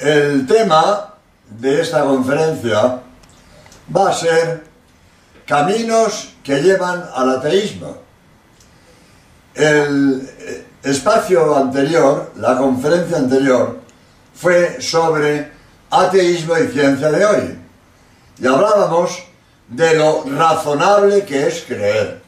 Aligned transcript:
El 0.00 0.46
tema 0.46 1.14
de 1.46 1.82
esta 1.82 2.04
conferencia 2.04 3.02
va 3.94 4.08
a 4.08 4.14
ser 4.14 4.64
caminos 5.46 6.36
que 6.42 6.62
llevan 6.62 7.04
al 7.14 7.36
ateísmo. 7.36 7.98
El 9.54 10.26
eh, 10.38 10.64
espacio 10.84 11.54
anterior, 11.54 12.32
la 12.36 12.56
conferencia 12.56 13.18
anterior, 13.18 13.78
fue 14.32 14.80
sobre 14.80 15.52
ateísmo 15.90 16.56
y 16.56 16.68
ciencia 16.68 17.10
de 17.10 17.24
hoy. 17.26 17.58
Y 18.38 18.46
hablábamos 18.46 19.22
de 19.68 19.96
lo 19.96 20.24
razonable 20.24 21.26
que 21.26 21.46
es 21.46 21.62
creer. 21.68 22.22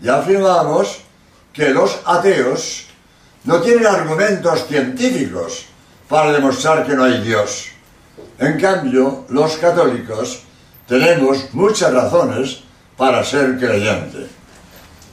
Y 0.00 0.08
afirmábamos 0.08 1.02
que 1.52 1.68
los 1.68 2.00
ateos 2.06 2.86
no 3.44 3.60
tienen 3.60 3.86
argumentos 3.86 4.66
científicos 4.66 5.66
para 6.12 6.30
demostrar 6.30 6.86
que 6.86 6.94
no 6.94 7.04
hay 7.04 7.22
Dios. 7.22 7.68
En 8.38 8.60
cambio, 8.60 9.24
los 9.30 9.56
católicos 9.56 10.42
tenemos 10.86 11.54
muchas 11.54 11.90
razones 11.90 12.64
para 12.98 13.24
ser 13.24 13.56
creyentes. 13.56 14.28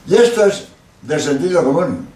Y 0.06 0.14
esto 0.14 0.44
es 0.44 0.68
de 1.00 1.18
sentido 1.18 1.64
común. 1.64 2.06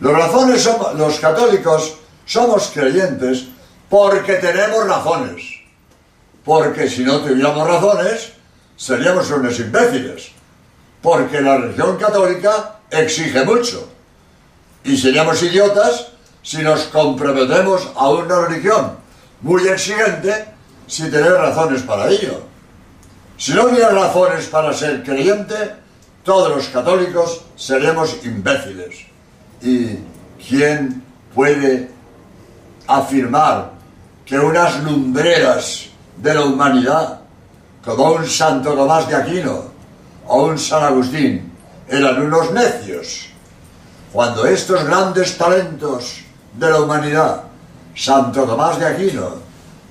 Los, 0.00 0.14
razones 0.14 0.62
somos, 0.62 0.94
los 0.94 1.20
católicos 1.20 1.96
somos 2.24 2.70
creyentes 2.72 3.48
porque 3.90 4.36
tenemos 4.36 4.88
razones. 4.88 5.42
Porque 6.42 6.88
si 6.88 7.04
no 7.04 7.20
tuviéramos 7.20 7.68
razones, 7.68 8.32
seríamos 8.78 9.30
unos 9.30 9.60
imbéciles. 9.60 10.30
Porque 11.02 11.38
la 11.42 11.58
religión 11.58 11.98
católica 11.98 12.76
exige 12.90 13.44
mucho. 13.44 13.90
Y 14.84 14.96
seríamos 14.96 15.42
idiotas 15.42 16.13
si 16.44 16.58
nos 16.62 16.84
comprometemos 16.84 17.88
a 17.96 18.10
una 18.10 18.46
religión 18.46 18.92
muy 19.40 19.66
exigente 19.66 20.44
sin 20.86 21.10
tener 21.10 21.32
razones 21.32 21.82
para 21.82 22.10
ello. 22.10 22.42
Si 23.38 23.52
no 23.54 23.64
hubiera 23.64 23.88
razones 23.88 24.46
para 24.46 24.72
ser 24.74 25.02
creyente, 25.02 25.54
todos 26.22 26.54
los 26.54 26.68
católicos 26.68 27.40
seremos 27.56 28.18
imbéciles. 28.24 29.06
¿Y 29.62 29.98
quién 30.46 31.02
puede 31.34 31.90
afirmar 32.86 33.70
que 34.26 34.38
unas 34.38 34.82
lumbreras 34.84 35.86
de 36.18 36.34
la 36.34 36.42
humanidad, 36.42 37.20
como 37.82 38.12
un 38.12 38.26
Santo 38.26 38.74
Tomás 38.74 39.08
de 39.08 39.16
Aquino 39.16 39.64
o 40.26 40.44
un 40.44 40.58
San 40.58 40.84
Agustín, 40.84 41.50
eran 41.88 42.22
unos 42.22 42.52
necios? 42.52 43.30
Cuando 44.12 44.46
estos 44.46 44.84
grandes 44.84 45.36
talentos 45.38 46.23
de 46.58 46.70
la 46.70 46.80
humanidad, 46.80 47.42
Santo 47.94 48.44
Tomás 48.44 48.78
de 48.78 48.86
Aquino 48.86 49.36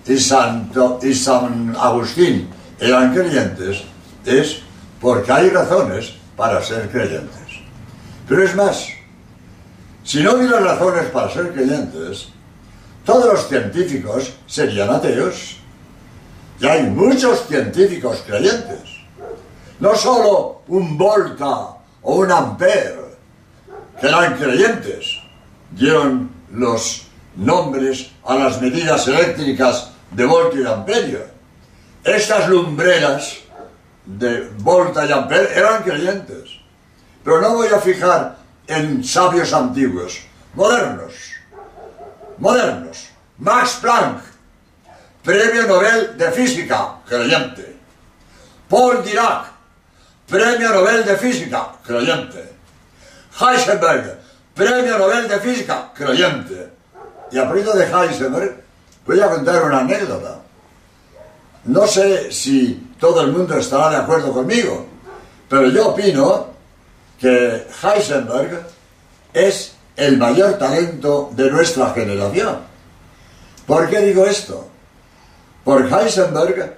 y, 0.06 0.17
Santo, 0.17 1.00
y 1.02 1.14
San 1.14 1.75
Agustín, 1.80 2.50
eran 2.80 3.14
creyentes, 3.14 3.83
es 4.25 4.61
porque 5.00 5.31
hay 5.31 5.50
razones 5.50 6.14
para 6.36 6.61
ser 6.61 6.89
creyentes. 6.89 7.39
Pero 8.28 8.44
es 8.44 8.55
más, 8.55 8.88
si 10.03 10.22
no 10.22 10.33
hubiera 10.33 10.59
razones 10.59 11.05
para 11.05 11.31
ser 11.31 11.53
creyentes, 11.53 12.30
todos 13.05 13.25
los 13.25 13.48
científicos 13.48 14.33
serían 14.48 14.89
ateos. 14.89 15.58
Y 16.59 16.66
hay 16.66 16.83
muchos 16.83 17.45
científicos 17.48 18.23
creyentes. 18.25 18.80
No 19.80 19.95
solo 19.95 20.61
un 20.67 20.98
Volta 20.98 21.77
o 22.02 22.16
un 22.16 22.31
Ampere, 22.31 23.17
que 24.00 24.08
eran 24.08 24.38
creyentes, 24.38 25.20
dieron 25.72 26.30
los 26.54 27.08
nombres 27.36 28.12
a 28.26 28.36
las 28.36 28.62
medidas 28.62 29.08
eléctricas 29.08 29.92
de 30.12 30.26
Volta 30.26 30.58
y 30.58 30.66
Ampere. 30.66 31.28
Estas 32.04 32.48
lumbreras 32.48 33.38
de 34.05 34.50
Volta 34.60 35.05
y 35.05 35.11
Ampere 35.11 35.58
eran 35.58 35.83
creyentes. 35.83 36.50
Pero 37.23 37.42
no 37.42 37.55
voy 37.55 37.67
a 37.67 37.80
fijar 37.80 38.38
en 38.67 39.04
sabios 39.04 39.54
antiguos, 39.54 40.22
modernos. 40.54 41.14
Modernos. 42.38 43.10
Max 43.39 43.80
Planck, 43.82 44.22
Premio 45.23 45.67
Nobel 45.67 46.17
de 46.17 46.32
Física, 46.32 46.98
creyente. 47.08 47.76
Paul 48.70 49.04
Dirac, 49.04 49.45
Premio 50.27 50.70
Nobel 50.70 51.04
de 51.04 51.17
Física, 51.17 51.70
creyente. 51.86 52.54
Heisenberg, 53.39 54.23
Premio 54.53 54.97
Nobel 54.97 55.27
de 55.27 55.39
Física, 55.39 55.91
creyente. 55.95 56.71
Y 57.31 57.37
a 57.39 57.49
propósito 57.49 57.77
de 57.77 57.86
Heisenberg, 57.86 58.64
voy 59.05 59.19
a 59.19 59.30
contar 59.30 59.64
una 59.64 59.80
anécdota. 59.80 60.39
No 61.65 61.87
sé 61.87 62.31
si 62.31 62.91
todo 62.99 63.21
el 63.21 63.31
mundo 63.31 63.58
estará 63.58 63.89
de 63.89 63.97
acuerdo 63.97 64.31
conmigo, 64.31 64.86
pero 65.49 65.69
yo 65.69 65.89
opino 65.89 66.47
que 67.19 67.67
Heisenberg 67.81 68.67
es 69.33 69.73
el 69.95 70.17
mayor 70.17 70.58
talento 70.59 71.31
de 71.33 71.49
nuestra 71.49 71.91
generación. 71.91 72.58
¿Por 73.65 73.89
qué 73.89 73.99
digo 74.02 74.25
esto? 74.25 74.67
Porque 75.64 75.95
Heisenberg 75.95 76.77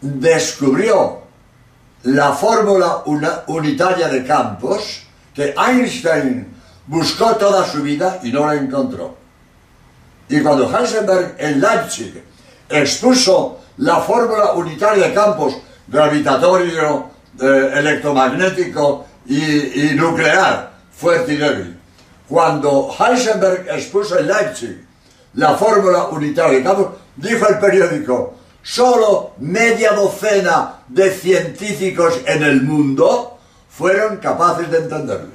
descubrió 0.00 1.22
la 2.04 2.32
fórmula 2.32 3.04
unitaria 3.46 4.08
de 4.08 4.24
campos 4.24 5.02
que 5.34 5.54
Einstein 5.56 6.53
buscó 6.86 7.36
toda 7.36 7.66
su 7.66 7.82
vida 7.82 8.20
y 8.22 8.32
no 8.32 8.46
la 8.46 8.54
encontró. 8.54 9.16
Y 10.28 10.40
cuando 10.40 10.70
Heisenberg 10.74 11.36
en 11.38 11.60
Leipzig 11.60 12.22
expuso 12.68 13.60
la 13.78 13.96
fórmula 14.00 14.52
unitaria 14.52 15.08
de 15.08 15.14
campos 15.14 15.56
gravitatorio, 15.86 17.10
eh, 17.40 17.72
electromagnético 17.74 19.06
y, 19.26 19.94
nuclear, 19.94 20.72
y 21.02 21.36
débil, 21.36 21.78
cuando 22.28 22.94
Heisenberg 22.98 23.68
expuso 23.70 24.18
en 24.18 24.28
Leipzig 24.28 24.86
la 25.34 25.54
fórmula 25.54 26.04
unitaria 26.04 26.58
de 26.58 26.64
campos, 26.64 26.88
dijo 27.16 27.48
el 27.48 27.58
periódico, 27.58 28.34
solo 28.62 29.32
media 29.38 29.92
docena 29.92 30.80
de 30.88 31.10
científicos 31.10 32.20
en 32.24 32.42
el 32.42 32.62
mundo 32.62 33.38
fueron 33.68 34.18
capaces 34.18 34.70
de 34.70 34.78
entenderle. 34.78 35.33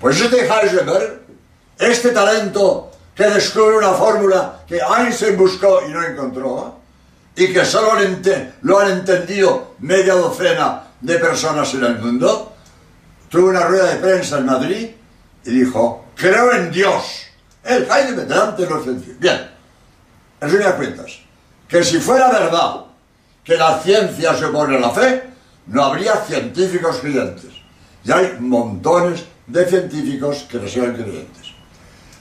Pues 0.00 0.20
este 0.20 0.46
Heisenberg, 0.46 1.22
este 1.78 2.10
talento 2.10 2.90
que 3.14 3.24
descubre 3.24 3.78
una 3.78 3.92
fórmula 3.92 4.62
que 4.66 4.78
Einstein 4.78 5.36
buscó 5.36 5.80
y 5.88 5.92
no 5.92 6.02
encontró, 6.02 6.76
y 7.34 7.52
que 7.52 7.64
solo 7.64 7.92
lo 8.62 8.78
han 8.78 8.90
entendido 8.90 9.74
media 9.78 10.14
docena 10.14 10.84
de 11.00 11.18
personas 11.18 11.72
en 11.74 11.84
el 11.84 11.98
mundo, 11.98 12.54
tuvo 13.28 13.48
una 13.48 13.66
rueda 13.66 13.94
de 13.94 13.96
prensa 13.96 14.38
en 14.38 14.46
Madrid 14.46 14.90
y 15.44 15.50
dijo, 15.50 16.06
creo 16.14 16.52
en 16.52 16.70
Dios. 16.70 17.22
El 17.64 17.82
Heisenberg 17.90 18.28
delante 18.28 18.62
de 18.62 18.70
los 18.70 18.82
científicos. 18.84 19.20
Bien, 19.20 19.50
en 20.40 20.48
resumidas 20.48 20.74
cuentas, 20.74 21.18
que 21.68 21.82
si 21.82 21.98
fuera 21.98 22.30
verdad 22.30 22.84
que 23.42 23.56
la 23.56 23.78
ciencia 23.80 24.34
se 24.34 24.44
opone 24.44 24.76
a 24.76 24.80
la 24.80 24.90
fe, 24.90 25.22
no 25.66 25.84
habría 25.84 26.16
científicos 26.16 26.98
creyentes. 27.00 27.50
Y 28.04 28.12
hay 28.12 28.36
montones 28.38 29.24
de 29.46 29.64
científicos 29.64 30.46
que 30.50 30.58
no 30.58 30.68
sean 30.68 30.94
creyentes. 30.94 31.52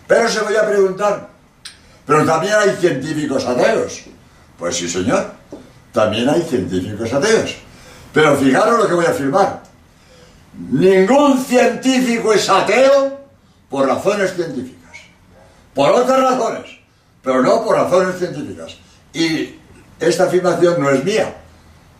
Pero 0.07 0.29
se 0.29 0.41
voy 0.41 0.55
a 0.55 0.67
preguntar, 0.67 1.29
pero 2.05 2.25
también 2.25 2.53
hay 2.53 2.75
científicos 2.75 3.45
ateos. 3.45 4.03
Pues 4.57 4.77
sí, 4.77 4.87
señor, 4.87 5.31
también 5.91 6.29
hay 6.29 6.41
científicos 6.43 7.11
ateos. 7.13 7.55
Pero 8.13 8.35
fijaros 8.37 8.79
lo 8.79 8.87
que 8.87 8.93
voy 8.93 9.05
a 9.05 9.09
afirmar. 9.09 9.63
Ningún 10.57 11.43
científico 11.43 12.31
es 12.31 12.47
ateo 12.49 13.19
por 13.69 13.87
razones 13.87 14.33
científicas. 14.33 14.97
Por 15.73 15.89
otras 15.91 16.21
razones, 16.21 16.79
pero 17.21 17.41
no 17.41 17.63
por 17.65 17.75
razones 17.75 18.17
científicas. 18.17 18.77
Y 19.11 19.55
esta 19.99 20.25
afirmación 20.25 20.81
no 20.81 20.89
es 20.91 21.03
mía. 21.03 21.35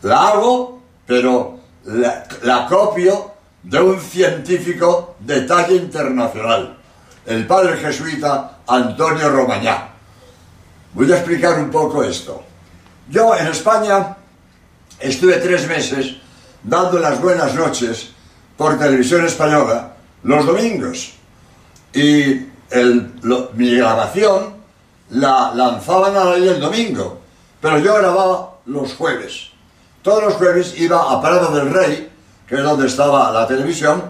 La 0.04 0.30
hago, 0.30 0.81
pero 1.06 1.60
la, 1.83 2.25
la 2.44 2.68
copio 2.68 3.35
de 3.66 3.82
un 3.82 4.00
científico 4.00 5.16
de 5.20 5.42
talla 5.42 5.74
internacional, 5.74 6.78
el 7.26 7.48
padre 7.48 7.78
jesuita 7.78 8.60
Antonio 8.68 9.30
Romañá. 9.30 9.90
Voy 10.94 11.12
a 11.12 11.16
explicar 11.18 11.60
un 11.60 11.72
poco 11.72 12.04
esto. 12.04 12.44
Yo 13.10 13.36
en 13.36 13.48
España 13.48 14.16
estuve 15.00 15.38
tres 15.38 15.68
meses 15.68 16.16
dando 16.64 17.00
las 17.00 17.20
buenas 17.20 17.54
noches 17.56 18.12
por 18.56 18.78
televisión 18.78 19.26
española 19.26 19.94
los 20.24 20.46
domingos. 20.46 21.14
Y 21.94 22.48
mi 23.54 23.76
grabación 23.78 24.56
la 25.10 25.54
lanzaban 25.56 26.16
a 26.16 26.26
la 26.26 26.38
ley 26.38 26.50
el 26.50 26.60
domingo, 26.60 27.20
pero 27.62 27.80
yo 27.80 27.96
grababa 27.96 28.58
los 28.66 28.94
jueves. 28.94 29.50
Todos 30.02 30.24
los 30.24 30.34
jueves 30.36 30.80
iba 30.80 31.12
a 31.12 31.22
Prado 31.22 31.56
del 31.56 31.74
Rey, 31.74 32.12
que 32.47 32.56
es 32.56 32.63
donde 32.63 32.88
estaba 32.88 33.31
la 33.31 33.47
televisión, 33.47 34.03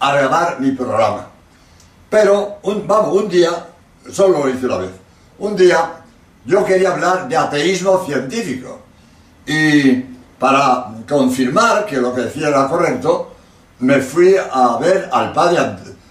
a 0.00 0.14
grabar 0.14 0.60
mi 0.60 0.72
programa. 0.72 1.28
Pero, 2.10 2.58
un, 2.62 2.86
vamos, 2.86 3.16
un 3.16 3.28
día, 3.28 3.50
solo 4.10 4.44
lo 4.44 4.48
hice 4.48 4.66
una 4.66 4.78
vez, 4.78 4.90
un 5.38 5.56
día 5.56 5.90
yo 6.44 6.64
quería 6.64 6.92
hablar 6.92 7.26
de 7.28 7.36
ateísmo 7.36 8.04
científico 8.04 8.80
y 9.46 10.04
para 10.38 10.88
confirmar 11.08 11.86
que 11.86 11.96
lo 11.96 12.14
que 12.14 12.22
decía 12.22 12.48
era 12.48 12.68
correcto, 12.68 13.32
me 13.80 14.00
fui 14.00 14.36
a 14.36 14.76
ver 14.78 15.08
al 15.12 15.32
padre 15.32 15.58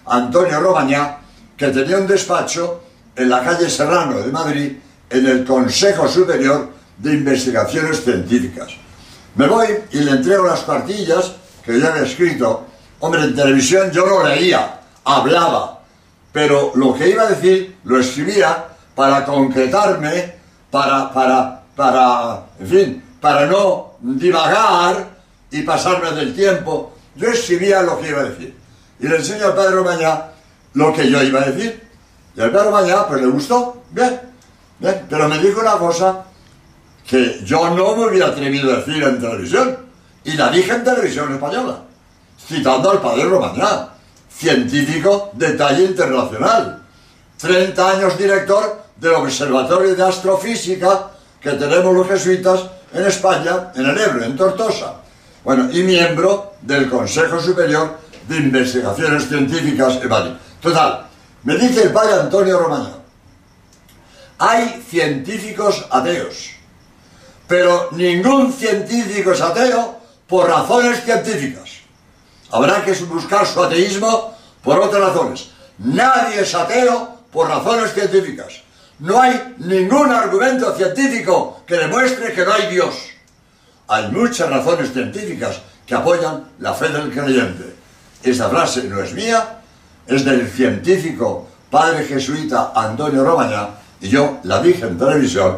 Antonio 0.05 0.59
Romañá, 0.59 1.19
que 1.55 1.67
tenía 1.67 1.97
un 1.97 2.07
despacho 2.07 2.81
en 3.15 3.29
la 3.29 3.43
calle 3.43 3.69
Serrano 3.69 4.19
de 4.19 4.31
Madrid, 4.31 4.71
en 5.09 5.27
el 5.27 5.45
Consejo 5.45 6.07
Superior 6.07 6.69
de 6.97 7.13
Investigaciones 7.13 8.03
Científicas. 8.03 8.69
Me 9.35 9.47
voy 9.47 9.67
y 9.91 9.99
le 9.99 10.11
entrego 10.11 10.45
las 10.45 10.61
cartillas 10.61 11.33
que 11.65 11.79
yo 11.79 11.87
había 11.87 12.03
escrito. 12.03 12.67
Hombre, 12.99 13.23
en 13.23 13.35
televisión 13.35 13.91
yo 13.91 14.05
no 14.05 14.27
leía, 14.27 14.79
hablaba, 15.03 15.81
pero 16.31 16.71
lo 16.75 16.93
que 16.93 17.09
iba 17.09 17.23
a 17.23 17.27
decir 17.27 17.77
lo 17.83 17.99
escribía 17.99 18.65
para 18.95 19.25
concretarme, 19.25 20.35
para, 20.71 21.11
para, 21.11 21.63
para, 21.75 22.43
en 22.59 22.67
fin, 22.67 23.03
para 23.19 23.45
no 23.45 23.93
divagar 23.99 25.09
y 25.51 25.61
pasarme 25.61 26.11
del 26.11 26.33
tiempo. 26.33 26.93
Yo 27.15 27.29
escribía 27.29 27.81
lo 27.83 27.99
que 27.99 28.09
iba 28.09 28.21
a 28.21 28.25
decir. 28.25 28.55
Y 28.99 29.07
le 29.07 29.17
enseño 29.17 29.45
al 29.45 29.55
padre 29.55 29.75
Romañá 29.75 30.31
lo 30.73 30.93
que 30.93 31.09
yo 31.09 31.21
iba 31.21 31.41
a 31.41 31.45
decir. 31.45 31.83
Y 32.35 32.41
al 32.41 32.51
padre 32.51 32.65
Romañá, 32.65 33.07
pues 33.07 33.21
le 33.21 33.27
gustó, 33.27 33.83
bien, 33.91 34.19
bien. 34.79 35.05
Pero 35.09 35.29
me 35.29 35.37
dijo 35.37 35.61
una 35.61 35.77
cosa 35.77 36.23
que 37.07 37.41
yo 37.43 37.69
no 37.69 37.95
me 37.95 38.07
hubiera 38.07 38.27
atrevido 38.27 38.73
a 38.73 38.77
decir 38.77 39.03
en 39.03 39.19
televisión. 39.19 39.77
Y 40.25 40.33
la 40.33 40.49
dije 40.49 40.71
en 40.71 40.83
televisión 40.83 41.33
española, 41.33 41.79
citando 42.47 42.91
al 42.91 43.01
padre 43.01 43.25
Romañá, 43.25 43.89
científico 44.29 45.31
de 45.33 45.51
talla 45.53 45.79
internacional. 45.79 46.81
30 47.37 47.89
años 47.89 48.17
director 48.17 48.83
del 48.95 49.13
Observatorio 49.15 49.95
de 49.95 50.03
Astrofísica 50.03 51.11
que 51.41 51.51
tenemos 51.51 51.93
los 51.93 52.07
jesuitas 52.07 52.63
en 52.93 53.05
España, 53.05 53.71
en 53.75 53.85
el 53.85 53.97
Ebro, 53.97 54.23
en 54.23 54.35
Tortosa. 54.37 54.95
Bueno, 55.43 55.69
y 55.71 55.83
miembro 55.83 56.53
del 56.61 56.89
Consejo 56.89 57.41
Superior 57.41 57.97
de 58.29 58.37
Investigaciones 58.37 59.27
Científicas 59.27 59.99
en 60.01 60.07
Madrid. 60.07 60.31
Total, 60.61 61.05
me 61.43 61.57
dice 61.57 61.83
el 61.83 61.91
padre 61.91 62.13
Antonio 62.13 62.59
Romaño, 62.59 63.03
hay 64.37 64.81
científicos 64.89 65.85
ateos, 65.89 66.51
pero 67.47 67.89
ningún 67.91 68.53
científico 68.53 69.33
es 69.33 69.41
ateo 69.41 69.99
por 70.27 70.49
razones 70.49 71.03
científicas. 71.03 71.69
Habrá 72.51 72.83
que 72.83 72.93
buscar 73.05 73.45
su 73.45 73.61
ateísmo 73.63 74.35
por 74.63 74.79
otras 74.79 75.01
razones. 75.01 75.49
Nadie 75.79 76.41
es 76.41 76.53
ateo 76.53 77.17
por 77.31 77.47
razones 77.47 77.93
científicas. 77.93 78.61
No 78.99 79.19
hay 79.19 79.55
ningún 79.57 80.11
argumento 80.11 80.73
científico 80.75 81.63
que 81.65 81.77
demuestre 81.77 82.31
que 82.33 82.45
no 82.45 82.53
hay 82.53 82.67
Dios. 82.67 82.95
Hay 83.87 84.09
muchas 84.11 84.49
razones 84.49 84.93
científicas 84.93 85.59
que 85.85 85.95
apoyan 85.95 86.45
la 86.59 86.73
fe 86.73 86.89
del 86.89 87.11
creyente. 87.11 87.75
Esta 88.23 88.49
frase 88.49 88.83
no 88.85 89.01
es 89.01 89.13
mía, 89.13 89.59
es 90.07 90.23
del 90.23 90.47
científico 90.49 91.47
padre 91.69 92.05
jesuita 92.05 92.71
Antonio 92.75 93.23
Romaña 93.23 93.69
y 93.99 94.09
yo 94.09 94.39
la 94.43 94.61
dije 94.61 94.85
en 94.85 94.97
televisión, 94.97 95.57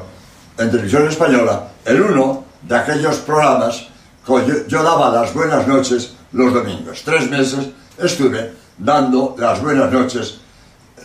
en 0.57 0.71
televisión 0.71 1.07
española, 1.07 1.67
en 1.83 2.01
uno 2.01 2.45
de 2.62 2.75
aquellos 2.75 3.17
programas 3.17 3.88
que 4.25 4.66
yo, 4.68 4.83
daba 4.83 5.10
las 5.10 5.33
buenas 5.33 5.68
noches 5.68 6.13
los 6.31 6.54
domingos. 6.54 7.04
Tres 7.04 7.30
meses 7.30 7.68
estuve 7.98 8.54
dando 8.77 9.36
las 9.38 9.62
buenas 9.62 9.92
noches 9.92 10.39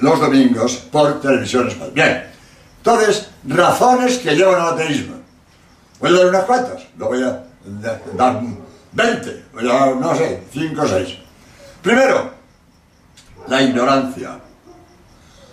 los 0.00 0.19
domingos 0.19 0.76
por 0.90 1.20
televisión 1.20 1.69
española. 1.69 1.93
Bien, 1.94 2.31
entonces, 2.78 3.28
razones 3.46 4.19
que 4.19 4.34
llevan 4.34 4.61
al 4.61 4.75
ateísmo. 4.75 5.17
Voy 6.00 6.11
a 6.11 6.12
dar 6.14 6.26
unas 6.26 6.44
cuantas, 6.44 6.82
lo 6.96 7.08
voy 7.08 7.22
a 7.22 7.44
dar 8.17 8.40
20, 8.93 9.44
voy 9.52 9.69
a 9.69 9.72
dar, 9.72 9.96
no 9.96 10.14
sé, 10.17 10.43
5 10.50 10.81
o 10.81 10.88
6. 10.88 11.19
Primero, 11.82 12.31
la 13.49 13.62
ignorancia. 13.62 14.40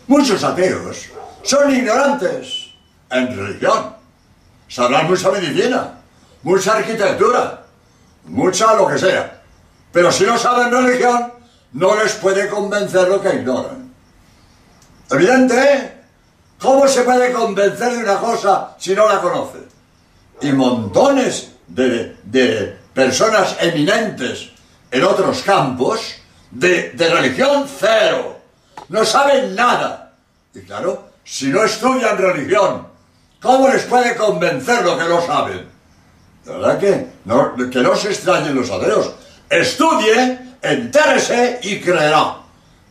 Muchos 0.08 0.42
ateos 0.44 1.10
son 1.44 1.76
ignorantes 1.76 2.70
en 3.10 3.38
religión. 3.38 3.96
Sabrán 4.70 5.08
mucha 5.08 5.32
medicina, 5.32 5.97
mucha 6.48 6.78
arquitectura, 6.78 7.62
mucha 8.24 8.74
lo 8.74 8.88
que 8.88 8.98
sea. 8.98 9.42
Pero 9.92 10.10
si 10.14 10.24
no 10.24 10.38
saben 10.38 10.72
religión, 10.72 11.34
no 11.74 12.02
les 12.02 12.14
puede 12.14 12.48
convencer 12.48 13.06
lo 13.10 13.22
que 13.22 13.36
ignoran. 13.36 13.94
Evidente, 15.12 15.56
¿eh? 15.62 15.94
¿Cómo 16.58 16.88
se 16.88 17.02
puede 17.02 17.34
convencer 17.34 17.92
de 17.92 17.98
una 17.98 18.18
cosa 18.18 18.76
si 18.80 18.96
no 18.96 19.10
la 19.10 19.20
conoce? 19.20 19.60
Y 20.40 20.54
montones 20.54 21.52
de, 21.68 22.16
de 22.24 22.78
personas 22.94 23.58
eminentes 23.60 24.52
en 24.90 25.04
otros 25.04 25.42
campos 25.42 26.16
de, 26.50 26.94
religión 26.98 27.68
cero. 27.68 28.40
No 28.88 29.04
saben 29.04 29.54
nada. 29.54 30.14
Y 30.54 30.62
claro, 30.62 31.10
si 31.26 31.48
no 31.48 31.66
estudian 31.66 32.18
religión, 32.18 32.88
¿cómo 33.42 33.68
les 33.68 33.84
puede 33.84 34.16
convencer 34.16 34.86
lo 34.86 34.98
que 34.98 35.04
no 35.04 35.22
saben? 35.26 35.77
Verdad 36.48 36.80
que 36.80 37.08
no, 37.26 37.56
que 37.70 37.80
no 37.82 37.96
se 37.96 38.10
extrañen 38.10 38.56
los 38.56 38.72
ateos. 38.72 39.12
Estudie, 39.50 40.40
entérese 40.62 41.60
y 41.64 41.82
creerá. 41.82 42.38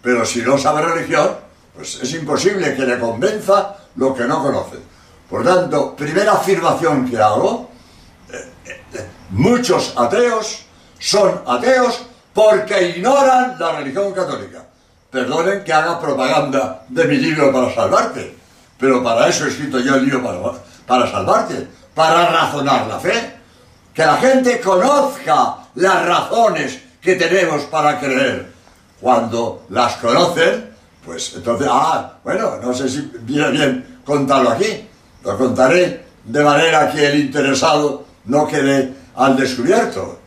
Pero 0.03 0.27
si 0.27 0.43
no 0.43 0.59
sabe 0.59 0.83
religión, 0.83 1.31
pues 1.75 2.01
es 2.03 2.13
imposible 2.13 2.75
que 2.77 2.85
le 2.85 2.99
convenza 2.99 3.77
lo 3.97 4.15
que 4.15 4.25
no 4.25 4.43
conoce. 4.43 4.77
Por 5.29 5.43
tanto, 5.43 5.97
primera 5.97 6.33
afirmación 6.33 7.09
que 7.09 7.19
hago, 7.19 7.71
eh, 8.31 8.51
eh, 8.95 9.07
muchos 9.31 9.95
ateos 9.97 10.67
son 10.99 11.43
ateos 11.47 12.03
porque 12.33 12.91
ignoran 12.91 13.57
la 13.59 13.73
religión 13.73 14.13
católica. 14.13 14.65
Perdonen 15.11 15.65
que 15.65 15.73
haga 15.73 15.99
propaganda 15.99 16.85
de 16.89 17.05
mi 17.07 17.17
libro 17.17 17.51
para 17.51 17.75
salvarte, 17.75 18.37
pero 18.79 19.03
para 19.03 19.29
eso 19.29 19.47
he 19.47 19.49
escrito 19.49 19.81
yo 19.81 19.95
el 19.95 20.05
libro 20.05 20.23
para, 20.23 20.53
para 20.87 21.11
salvarte, 21.11 21.67
para 21.95 22.29
razonar 22.29 22.87
la 22.87 23.01
fe. 23.01 23.37
Que 23.97 24.05
la 24.05 24.19
gente 24.19 24.61
conozca 24.61 25.57
las 25.75 26.07
razones 26.07 26.79
que 27.01 27.17
tenemos 27.17 27.63
para 27.65 27.99
creer. 27.99 28.53
Cuando 29.01 29.65
las 29.71 29.97
conocen, 29.97 30.71
pues 31.05 31.33
entonces, 31.35 31.67
ah, 31.71 32.19
bueno, 32.23 32.57
no 32.63 32.73
sé 32.73 32.89
si 32.89 33.11
viene 33.21 33.51
bien 33.51 34.01
contarlo 34.05 34.51
aquí. 34.51 34.87
Lo 35.25 35.37
contaré 35.37 36.05
de 36.23 36.45
manera 36.45 36.93
que 36.93 37.07
el 37.07 37.21
interesado 37.21 38.05
no 38.27 38.47
quede 38.47 38.93
al 39.17 39.37
descubierto. 39.37 40.21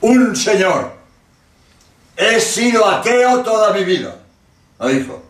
un 0.00 0.36
señor. 0.36 0.92
He 2.16 2.40
sido 2.40 2.86
ateo 2.86 3.40
toda 3.42 3.72
mi 3.72 3.84
vida, 3.84 4.16
lo 4.78 4.88
dijo. 4.88 5.22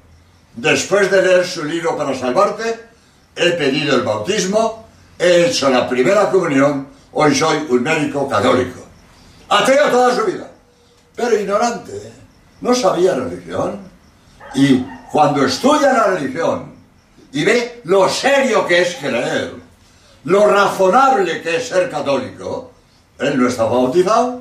Después 0.54 1.10
de 1.10 1.22
leer 1.22 1.46
su 1.46 1.64
libro 1.64 1.96
para 1.96 2.14
salvarte, 2.18 2.88
he 3.36 3.50
pedido 3.52 3.96
el 3.96 4.02
bautismo, 4.02 4.88
he 5.20 5.46
hecho 5.46 5.68
la 5.68 5.86
primera 5.86 6.30
comunión, 6.30 6.88
hoy 7.12 7.34
soy 7.34 7.66
un 7.68 7.82
médico 7.82 8.26
católico. 8.26 8.80
Ateo 9.50 9.90
toda 9.90 10.16
su 10.16 10.24
vida, 10.24 10.50
pero 11.14 11.38
ignorante, 11.38 11.92
no 12.62 12.74
sabía 12.74 13.14
religión. 13.14 13.80
Y 14.54 14.82
cuando 15.12 15.44
estudia 15.44 15.92
la 15.92 16.04
religión 16.04 16.72
y 17.32 17.44
ve 17.44 17.82
lo 17.84 18.08
serio 18.08 18.66
que 18.66 18.80
es 18.80 18.94
creer, 18.96 19.52
lo 20.24 20.46
razonable 20.46 21.42
que 21.42 21.56
es 21.56 21.68
ser 21.68 21.90
católico, 21.90 22.72
él 23.18 23.38
no 23.38 23.46
está 23.46 23.64
bautizado, 23.64 24.40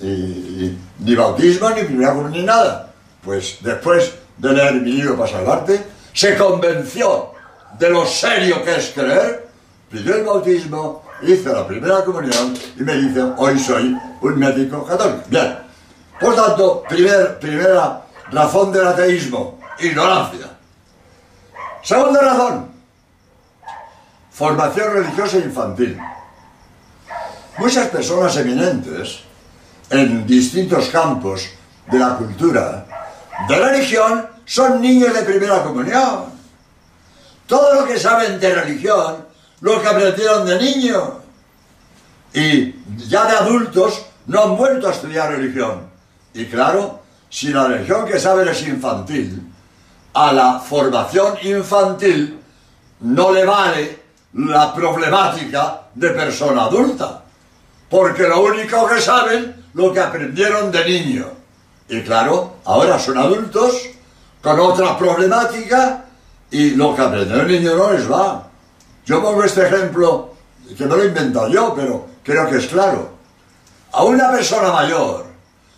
ni 0.00 1.14
bautismo, 1.16 1.70
ni 1.70 1.82
primera 1.82 2.14
ni 2.14 2.44
nada. 2.44 2.92
Pues 3.24 3.58
después 3.60 4.12
de 4.38 4.52
leer 4.52 4.74
mi 4.74 4.92
libro 4.92 5.16
para 5.16 5.32
salvarte, 5.32 5.84
se 6.12 6.36
convenció 6.36 7.32
de 7.76 7.90
lo 7.90 8.06
serio 8.06 8.62
que 8.62 8.76
es 8.76 8.92
creer, 8.94 9.45
pidió 9.90 10.16
el 10.16 10.24
bautismo, 10.24 11.02
hizo 11.22 11.52
la 11.52 11.66
primera 11.66 12.04
comunión 12.04 12.54
y 12.76 12.82
me 12.82 12.94
dice, 12.94 13.22
hoy 13.36 13.58
soy 13.58 13.96
un 14.20 14.38
médico 14.38 14.84
católico. 14.84 15.22
Bien, 15.28 15.58
por 16.20 16.34
tanto, 16.34 16.82
primer, 16.88 17.38
primera 17.38 18.02
razón 18.30 18.72
del 18.72 18.86
ateísmo, 18.86 19.58
ignorancia. 19.78 20.48
Segunda 21.82 22.20
razón, 22.20 22.68
formación 24.32 24.92
religiosa 24.92 25.38
infantil. 25.38 25.98
Muchas 27.58 27.88
personas 27.88 28.36
eminentes 28.36 29.20
en 29.90 30.26
distintos 30.26 30.88
campos 30.88 31.48
de 31.86 31.98
la 31.98 32.16
cultura, 32.16 32.86
de 33.48 33.58
la 33.58 33.68
religión, 33.68 34.26
son 34.44 34.80
niños 34.80 35.14
de 35.14 35.22
primera 35.22 35.62
comunión. 35.62 36.26
Todo 37.46 37.80
lo 37.80 37.86
que 37.86 37.98
saben 37.98 38.40
de 38.40 38.54
religión, 38.54 39.25
lo 39.60 39.80
que 39.80 39.88
aprendieron 39.88 40.46
de 40.46 40.58
niño. 40.58 41.20
Y 42.32 42.74
ya 43.08 43.24
de 43.24 43.36
adultos 43.36 44.06
no 44.26 44.42
han 44.42 44.56
vuelto 44.56 44.88
a 44.88 44.92
estudiar 44.92 45.30
religión. 45.30 45.88
Y 46.34 46.46
claro, 46.46 47.00
si 47.30 47.48
la 47.48 47.66
religión 47.66 48.06
que 48.06 48.20
saben 48.20 48.48
es 48.48 48.66
infantil, 48.66 49.42
a 50.12 50.32
la 50.32 50.58
formación 50.60 51.36
infantil 51.42 52.38
no 53.00 53.32
le 53.32 53.44
vale 53.44 54.00
la 54.34 54.74
problemática 54.74 55.82
de 55.94 56.10
persona 56.10 56.64
adulta, 56.64 57.22
porque 57.88 58.24
lo 58.28 58.42
único 58.42 58.86
que 58.86 59.00
saben 59.00 59.64
lo 59.74 59.92
que 59.92 60.00
aprendieron 60.00 60.70
de 60.70 60.84
niño. 60.84 61.26
Y 61.88 62.02
claro, 62.02 62.56
ahora 62.64 62.98
son 62.98 63.18
adultos 63.18 63.90
con 64.42 64.58
otra 64.58 64.96
problemática 64.98 66.04
y 66.50 66.70
lo 66.70 66.94
que 66.94 67.02
aprendieron 67.02 67.46
de 67.46 67.58
niño 67.58 67.76
no 67.76 67.92
les 67.92 68.10
va. 68.10 68.45
Yo 69.06 69.22
pongo 69.22 69.44
este 69.44 69.64
ejemplo, 69.64 70.34
que 70.76 70.84
me 70.84 70.96
lo 70.96 71.02
he 71.02 71.06
inventado 71.06 71.48
yo, 71.48 71.72
pero 71.76 72.06
creo 72.24 72.50
que 72.50 72.56
es 72.56 72.66
claro. 72.66 73.08
A 73.92 74.02
una 74.02 74.32
persona 74.32 74.72
mayor, 74.72 75.26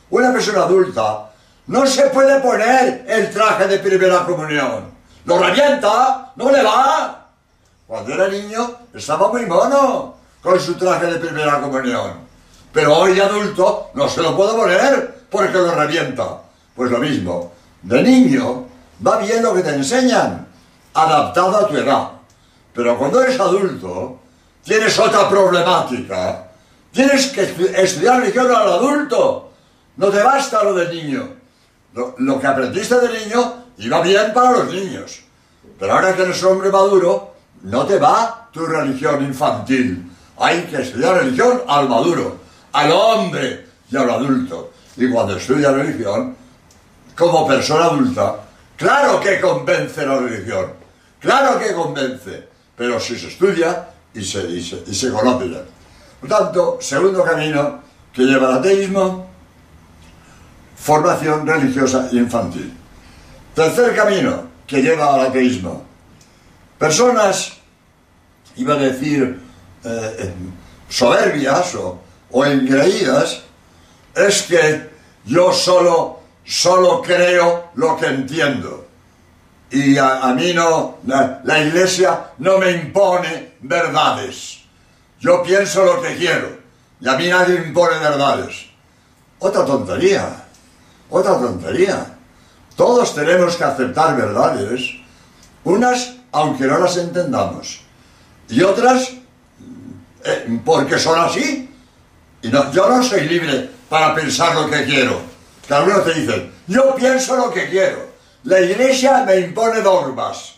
una 0.08 0.32
persona 0.32 0.62
adulta, 0.62 1.30
no 1.66 1.86
se 1.86 2.04
puede 2.06 2.40
poner 2.40 3.04
el 3.06 3.30
traje 3.30 3.66
de 3.68 3.78
primera 3.80 4.24
comunión. 4.24 4.90
Lo 5.26 5.38
revienta, 5.38 6.32
no 6.36 6.50
le 6.50 6.62
va. 6.62 7.26
Cuando 7.86 8.14
era 8.14 8.28
niño 8.28 8.76
estaba 8.94 9.28
muy 9.28 9.44
mono 9.44 10.14
con 10.42 10.58
su 10.58 10.74
traje 10.74 11.06
de 11.06 11.18
primera 11.18 11.60
comunión. 11.60 12.14
Pero 12.72 12.96
hoy 12.96 13.20
adulto 13.20 13.90
no 13.92 14.08
se 14.08 14.22
lo 14.22 14.34
puedo 14.34 14.56
poner 14.56 15.26
porque 15.30 15.58
lo 15.58 15.74
revienta. 15.74 16.40
Pues 16.74 16.90
lo 16.90 16.98
mismo, 16.98 17.52
de 17.82 18.02
niño 18.02 18.64
va 19.06 19.18
bien 19.18 19.42
lo 19.42 19.52
que 19.52 19.62
te 19.62 19.74
enseñan, 19.74 20.46
adaptado 20.94 21.58
a 21.58 21.68
tu 21.68 21.76
edad. 21.76 22.17
Pero 22.78 22.96
cuando 22.96 23.20
eres 23.20 23.40
adulto, 23.40 24.20
tienes 24.62 24.96
otra 25.00 25.28
problemática. 25.28 26.46
Tienes 26.92 27.26
que 27.26 27.42
estudiar 27.42 28.20
religión 28.20 28.46
al 28.54 28.68
adulto. 28.68 29.50
No 29.96 30.06
te 30.10 30.22
basta 30.22 30.62
lo 30.62 30.74
de 30.74 30.94
niño. 30.94 31.28
Lo, 31.92 32.40
que 32.40 32.46
aprendiste 32.46 33.00
de 33.00 33.18
niño 33.18 33.64
iba 33.78 34.00
bien 34.00 34.32
para 34.32 34.52
los 34.52 34.72
niños. 34.72 35.22
Pero 35.76 35.92
ahora 35.92 36.14
que 36.14 36.22
eres 36.22 36.40
hombre 36.44 36.70
maduro, 36.70 37.34
no 37.62 37.84
te 37.84 37.98
va 37.98 38.48
tu 38.52 38.64
religión 38.64 39.24
infantil. 39.24 40.12
Hay 40.36 40.62
que 40.66 40.80
estudiar 40.80 41.16
religión 41.16 41.62
al 41.66 41.88
maduro, 41.88 42.36
al 42.74 42.92
hombre 42.92 43.66
y 43.90 43.96
al 43.96 44.08
adulto. 44.08 44.70
Y 44.96 45.10
cuando 45.10 45.36
estudia 45.36 45.72
religión, 45.72 46.36
como 47.16 47.44
persona 47.44 47.86
adulta, 47.86 48.36
claro 48.76 49.18
que 49.18 49.40
convence 49.40 50.06
la 50.06 50.18
religión. 50.20 50.74
Claro 51.18 51.58
que 51.58 51.74
convence. 51.74 52.57
Pero 52.78 53.00
si 53.00 53.18
se 53.18 53.26
estudia 53.26 53.90
y 54.14 54.24
se, 54.24 54.48
y 54.48 54.62
se, 54.62 55.10
conoce 55.10 55.50
ya. 55.50 55.62
Por 56.20 56.28
tanto, 56.28 56.78
segundo 56.80 57.24
camino 57.24 57.80
que 58.12 58.22
lleva 58.22 58.48
al 58.48 58.58
ateísmo, 58.60 59.28
formación 60.76 61.44
religiosa 61.44 62.08
infantil. 62.12 62.72
Tercer 63.54 63.96
camino 63.96 64.44
que 64.66 64.80
lleva 64.80 65.14
al 65.14 65.26
ateísmo. 65.26 65.84
Personas, 66.78 67.54
iba 68.56 68.74
a 68.74 68.78
decir, 68.78 69.40
eh, 69.84 70.32
soberbias 70.88 71.74
o, 71.74 72.00
o, 72.30 72.44
engreídas, 72.44 73.42
es 74.14 74.42
que 74.42 74.88
yo 75.24 75.52
solo, 75.52 76.20
solo 76.44 77.02
creo 77.02 77.70
lo 77.74 77.96
que 77.96 78.06
entiendo. 78.06 78.77
Y 79.70 79.98
a, 79.98 80.32
mí 80.34 80.54
no, 80.54 80.98
la, 81.06 81.60
iglesia 81.60 82.30
no 82.38 82.58
me 82.58 82.70
impone 82.70 83.54
verdades. 83.60 84.60
Yo 85.20 85.42
pienso 85.42 85.84
lo 85.84 86.00
que 86.00 86.16
quiero 86.16 86.58
y 87.00 87.08
a 87.08 87.16
mí 87.16 87.28
nadie 87.28 87.58
me 87.60 87.68
impone 87.68 87.98
verdades. 87.98 88.66
Otra 89.38 89.64
tontería. 89.64 90.44
Otra 91.10 91.38
tontería. 91.38 92.18
Todos 92.76 93.14
tenemos 93.14 93.56
que 93.56 93.64
aceptar 93.64 94.16
verdades, 94.16 94.94
unas 95.64 96.14
aunque 96.30 96.64
no 96.64 96.78
las 96.78 96.96
entendamos, 96.96 97.80
y 98.48 98.62
otras 98.62 99.14
eh, 100.24 100.60
porque 100.64 100.98
son 100.98 101.18
así. 101.18 101.68
Y 102.42 102.50
yo 102.50 102.88
no 102.88 103.02
soy 103.02 103.28
libre 103.28 103.68
para 103.88 104.14
pensar 104.14 104.54
lo 104.54 104.70
que 104.70 104.84
quiero. 104.84 105.20
Que 105.66 105.74
algunos 105.74 106.04
te 106.04 106.14
dicen, 106.14 106.52
yo 106.66 106.94
pienso 106.94 107.36
lo 107.36 107.50
que 107.50 107.68
quiero. 107.68 108.08
La 108.44 108.60
iglesia 108.60 109.24
me 109.24 109.36
impone 109.36 109.80
dogmas. 109.80 110.54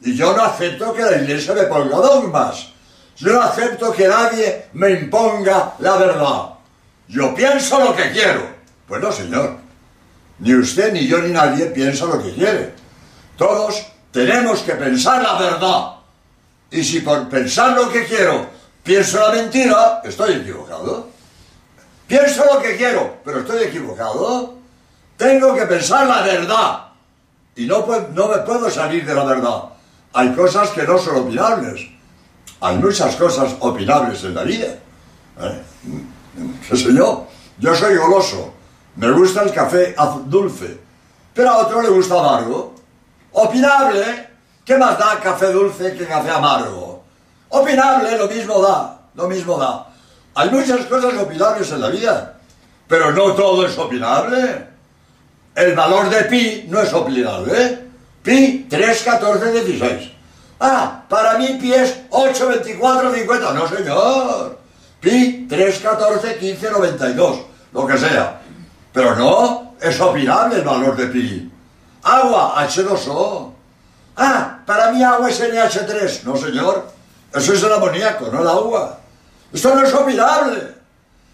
Y 0.00 0.14
yo 0.14 0.36
no 0.36 0.44
acepto 0.44 0.92
que 0.92 1.02
la 1.02 1.16
iglesia 1.16 1.54
me 1.54 1.64
ponga 1.64 1.96
dogmas. 1.96 2.68
Yo 3.16 3.32
no 3.32 3.42
acepto 3.42 3.92
que 3.92 4.08
nadie 4.08 4.66
me 4.74 4.90
imponga 4.90 5.74
la 5.78 5.96
verdad. 5.96 6.50
Yo 7.08 7.34
pienso 7.34 7.80
lo 7.80 7.96
que 7.96 8.10
quiero. 8.12 8.42
Pues 8.86 9.00
no, 9.00 9.10
señor. 9.10 9.56
Ni 10.38 10.54
usted, 10.54 10.92
ni 10.92 11.06
yo, 11.06 11.18
ni 11.18 11.32
nadie 11.32 11.66
piensa 11.66 12.04
lo 12.04 12.22
que 12.22 12.34
quiere. 12.34 12.74
Todos 13.36 13.86
tenemos 14.12 14.60
que 14.60 14.72
pensar 14.72 15.22
la 15.22 15.38
verdad. 15.38 15.92
Y 16.70 16.84
si 16.84 17.00
por 17.00 17.28
pensar 17.28 17.72
lo 17.72 17.88
que 17.90 18.04
quiero 18.06 18.56
pienso 18.86 19.18
la 19.18 19.32
mentira, 19.34 20.00
estoy 20.04 20.34
equivocado. 20.34 21.08
Pienso 22.06 22.44
lo 22.44 22.62
que 22.62 22.76
quiero, 22.76 23.16
pero 23.24 23.40
estoy 23.40 23.64
equivocado. 23.64 24.54
Tengo 25.16 25.54
que 25.54 25.66
pensar 25.66 26.06
la 26.06 26.22
verdad. 26.22 26.85
Y 27.56 27.66
no, 27.66 27.86
no 28.14 28.28
me 28.28 28.38
puedo 28.38 28.70
salir 28.70 29.04
de 29.06 29.14
la 29.14 29.24
verdad. 29.24 29.64
Hay 30.12 30.34
cosas 30.34 30.70
que 30.70 30.82
no 30.82 30.98
son 30.98 31.16
opinables. 31.16 31.88
Hay 32.60 32.76
muchas 32.76 33.16
cosas 33.16 33.54
opinables 33.60 34.22
en 34.24 34.34
la 34.34 34.42
vida. 34.42 34.66
¿Eh? 35.40 35.62
¿Qué 36.68 36.76
sé 36.76 36.92
yo? 36.92 37.26
Yo 37.58 37.74
soy 37.74 37.96
goloso. 37.96 38.52
Me 38.96 39.10
gusta 39.10 39.42
el 39.42 39.52
café 39.52 39.94
dulce, 40.26 40.78
pero 41.34 41.50
a 41.50 41.58
otro 41.58 41.82
le 41.82 41.88
gusta 41.88 42.18
amargo. 42.18 42.74
Opinable, 43.32 44.28
¿qué 44.64 44.78
más 44.78 44.98
da 44.98 45.20
café 45.20 45.52
dulce 45.52 45.94
que 45.94 46.06
café 46.06 46.30
amargo? 46.30 47.04
Opinable, 47.50 48.16
lo 48.16 48.26
mismo 48.26 48.60
da, 48.62 48.98
lo 49.14 49.28
mismo 49.28 49.58
da. 49.58 49.86
Hay 50.34 50.50
muchas 50.50 50.86
cosas 50.86 51.14
opinables 51.18 51.70
en 51.72 51.80
la 51.80 51.88
vida, 51.88 52.38
pero 52.88 53.12
no 53.12 53.32
todo 53.32 53.66
es 53.66 53.76
opinable. 53.76 54.75
El 55.56 55.74
valor 55.74 56.10
de 56.10 56.24
pi 56.24 56.66
no 56.68 56.82
es 56.82 56.92
opinable. 56.92 57.86
Pi 58.22 58.66
3, 58.68 59.02
14, 59.02 59.52
16. 59.52 60.10
Ah, 60.60 61.02
para 61.08 61.38
mí 61.38 61.56
pi 61.58 61.72
es 61.72 62.02
8, 62.10 62.48
24, 62.48 63.14
50. 63.14 63.52
No, 63.54 63.66
señor. 63.66 64.58
Pi 65.00 65.46
3, 65.48 65.78
14, 65.78 66.36
15, 66.36 66.70
92. 66.70 67.38
Lo 67.72 67.86
que 67.86 67.96
sea. 67.96 68.38
Pero 68.92 69.16
no, 69.16 69.72
es 69.80 69.98
opinable 69.98 70.56
el 70.56 70.62
valor 70.62 70.94
de 70.94 71.06
pi. 71.06 71.50
Agua, 72.02 72.54
H2O. 72.68 73.52
Ah, 74.18 74.58
para 74.66 74.92
mí 74.92 75.02
agua 75.02 75.30
es 75.30 75.40
NH3. 75.40 76.24
No, 76.24 76.36
señor. 76.36 76.86
Eso 77.34 77.54
es 77.54 77.62
el 77.62 77.72
amoníaco, 77.72 78.26
no 78.30 78.42
el 78.42 78.48
agua. 78.48 78.98
Esto 79.50 79.74
no 79.74 79.82
es 79.82 79.94
opinable. 79.94 80.74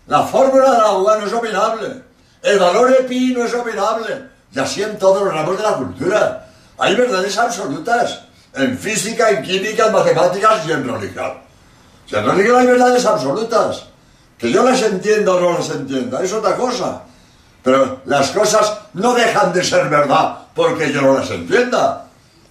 La 0.07 0.23
fórmula 0.23 0.71
del 0.71 0.81
agua 0.81 1.19
no 1.19 1.27
es 1.27 1.33
opinable. 1.33 2.12
El 2.43 2.59
valor 2.59 2.91
de 2.91 3.05
pi 3.05 3.33
no 3.33 3.45
es 3.45 3.55
opinable. 3.55 4.31
Y 4.53 4.59
así 4.59 4.83
en 4.83 4.99
todos 4.99 5.25
los 5.25 5.33
ramos 5.33 5.57
de 5.57 5.63
la 5.63 5.75
cultura. 5.75 6.49
Hay 6.79 6.95
verdades 6.97 7.39
absolutas. 7.39 8.23
En 8.55 8.77
física, 8.77 9.31
en 9.31 9.43
química, 9.43 9.87
en 9.87 9.93
matemáticas 9.93 10.67
y 10.67 10.73
en 10.73 10.87
religión. 10.87 11.33
Si 12.07 12.17
en 12.17 12.27
religión 12.27 12.57
hay 12.59 12.67
verdades 12.67 13.07
absolutas. 13.07 13.85
Que 14.37 14.51
yo 14.51 14.65
las 14.65 14.83
entienda 14.83 15.35
o 15.35 15.41
no 15.41 15.53
las 15.53 15.71
entienda, 15.71 16.23
es 16.23 16.33
otra 16.33 16.57
cosa. 16.57 17.03
Pero 17.63 18.01
las 18.07 18.31
cosas 18.31 18.77
no 18.95 19.15
dejan 19.15 19.53
de 19.53 19.63
ser 19.63 19.89
verdad 19.89 20.39
porque 20.55 20.93
yo 20.93 21.01
no 21.01 21.15
las 21.15 21.31
entienda. 21.31 22.07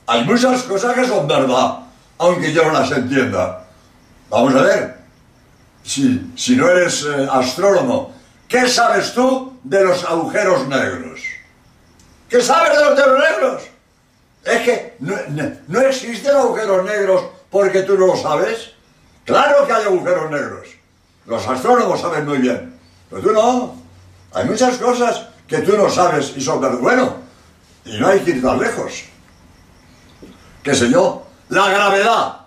Hay 0.07 0.23
muchas 0.23 0.63
cosas 0.63 0.93
que 0.93 1.05
son 1.05 1.27
verdad, 1.27 1.79
aunque 2.17 2.53
yo 2.53 2.63
no 2.63 2.71
las 2.71 2.91
entienda. 2.91 3.65
Vamos 4.29 4.55
a 4.55 4.61
ver, 4.61 4.97
si, 5.83 6.31
si 6.35 6.55
no 6.55 6.69
eres 6.69 7.03
eh, 7.03 7.27
astrónomo, 7.29 8.13
¿qué 8.51 8.67
sabes 8.67 9.13
tú 9.13 9.57
de 9.63 9.83
los 9.83 10.03
agujeros 10.03 10.67
negros? 10.67 11.21
¿Qué 12.29 12.41
sabes 12.41 12.77
de 12.77 12.83
los 12.83 12.87
agujeros 12.89 13.19
negros? 13.19 13.63
Es 14.43 14.61
que 14.61 14.95
no, 14.99 15.15
no 15.69 15.81
existen 15.81 16.35
agujeros 16.35 16.83
negros 16.83 17.23
porque 17.49 17.83
tú 17.83 17.97
no 17.97 18.07
lo 18.07 18.17
sabes. 18.17 18.71
Claro 19.23 19.65
que 19.65 19.73
hay 19.73 19.85
agujeros 19.85 20.29
negros. 20.29 20.67
Los 21.25 21.47
astrónomos 21.47 22.01
saben 22.01 22.25
muy 22.25 22.39
bien, 22.39 22.77
pero 23.09 23.21
tú 23.21 23.31
no. 23.31 23.75
Hay 24.33 24.45
muchas 24.45 24.77
cosas 24.77 25.27
que 25.47 25.59
tú 25.59 25.77
no 25.77 25.89
sabes 25.89 26.33
y 26.35 26.41
son 26.41 26.81
Bueno, 26.81 27.15
y 27.85 27.97
no 27.99 28.07
hay 28.07 28.19
que 28.19 28.31
ir 28.31 28.41
tan 28.41 28.59
lejos. 28.59 29.05
¿Qué 30.63 30.75
sé 30.75 30.89
yo? 30.89 31.23
La 31.49 31.69
gravedad. 31.69 32.37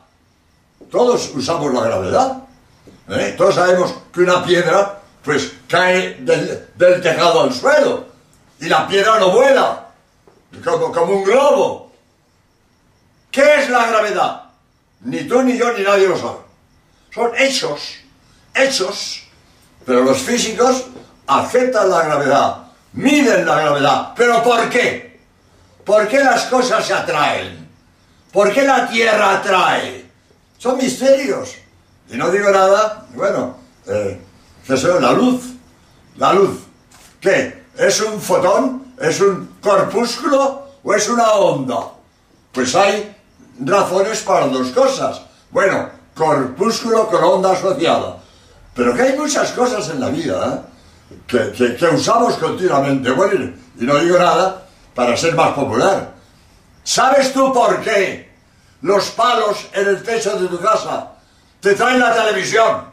Todos 0.90 1.32
usamos 1.34 1.72
la 1.72 1.82
gravedad. 1.82 2.44
¿eh? 3.08 3.34
Todos 3.36 3.54
sabemos 3.54 3.94
que 4.12 4.20
una 4.20 4.44
piedra, 4.44 5.00
pues, 5.24 5.52
cae 5.74 6.18
del, 6.20 7.02
tejado 7.02 7.42
al 7.42 7.52
suelo. 7.52 8.06
Y 8.60 8.66
la 8.66 8.86
piedra 8.86 9.18
no 9.18 9.32
vuela. 9.32 9.88
Como, 10.62 10.92
como 10.92 11.16
un 11.16 11.24
globo. 11.24 11.92
¿Qué 13.30 13.56
es 13.56 13.68
la 13.68 13.86
gravedad? 13.88 14.42
Ni 15.00 15.24
tú, 15.24 15.42
ni 15.42 15.58
yo, 15.58 15.72
ni 15.72 15.82
nadie 15.82 16.06
lo 16.06 16.16
sabe. 16.16 16.38
Son 17.12 17.32
hechos. 17.36 17.96
Hechos. 18.54 19.24
Pero 19.84 20.02
los 20.02 20.18
físicos 20.18 20.84
aceptan 21.26 21.90
la 21.90 22.02
gravedad, 22.04 22.56
miden 22.92 23.44
la 23.44 23.60
gravedad. 23.60 24.12
¿Pero 24.16 24.42
por 24.42 24.70
qué? 24.70 25.20
¿Por 25.84 26.06
qué 26.06 26.20
las 26.20 26.44
cosas 26.44 26.86
se 26.86 26.94
atraen? 26.94 27.68
¿Por 28.32 28.52
qué 28.52 28.62
la 28.62 28.88
tierra 28.88 29.38
atrae? 29.38 30.06
Son 30.56 30.78
misterios. 30.78 31.56
Y 32.08 32.16
no 32.16 32.30
digo 32.30 32.50
nada, 32.50 33.06
bueno, 33.14 33.56
eh, 33.86 34.20
¿qué 34.66 34.74
es 34.74 34.84
la 34.84 35.12
luz? 35.12 35.53
La 36.16 36.32
luz. 36.32 36.60
¿Qué? 37.20 37.64
¿Es 37.76 38.00
un 38.00 38.20
fotón? 38.20 38.94
¿Es 39.00 39.20
un 39.20 39.56
corpúsculo? 39.60 40.68
¿O 40.82 40.94
es 40.94 41.08
una 41.08 41.32
onda? 41.32 41.90
Pues 42.52 42.74
hay 42.74 43.16
razones 43.60 44.20
para 44.20 44.46
dos 44.46 44.68
cosas. 44.68 45.22
Bueno, 45.50 45.88
corpúsculo 46.14 47.08
con 47.08 47.24
onda 47.24 47.52
asociada. 47.52 48.18
Pero 48.74 48.94
que 48.94 49.02
hay 49.02 49.18
muchas 49.18 49.52
cosas 49.52 49.88
en 49.90 50.00
la 50.00 50.08
vida 50.08 50.64
¿eh? 51.10 51.76
que, 51.78 51.86
usamos 51.86 52.34
continuamente. 52.34 53.10
Bueno, 53.10 53.52
y 53.78 53.84
no 53.84 53.96
digo 53.98 54.18
nada 54.18 54.66
para 54.94 55.16
ser 55.16 55.34
más 55.34 55.52
popular. 55.52 56.14
¿Sabes 56.82 57.32
tú 57.32 57.52
por 57.52 57.80
qué 57.80 58.32
los 58.82 59.10
palos 59.10 59.68
en 59.72 59.88
el 59.88 60.02
techo 60.02 60.38
de 60.38 60.48
tu 60.48 60.60
casa 60.60 61.12
te 61.60 61.74
traen 61.74 61.98
la 61.98 62.14
televisión 62.14 62.84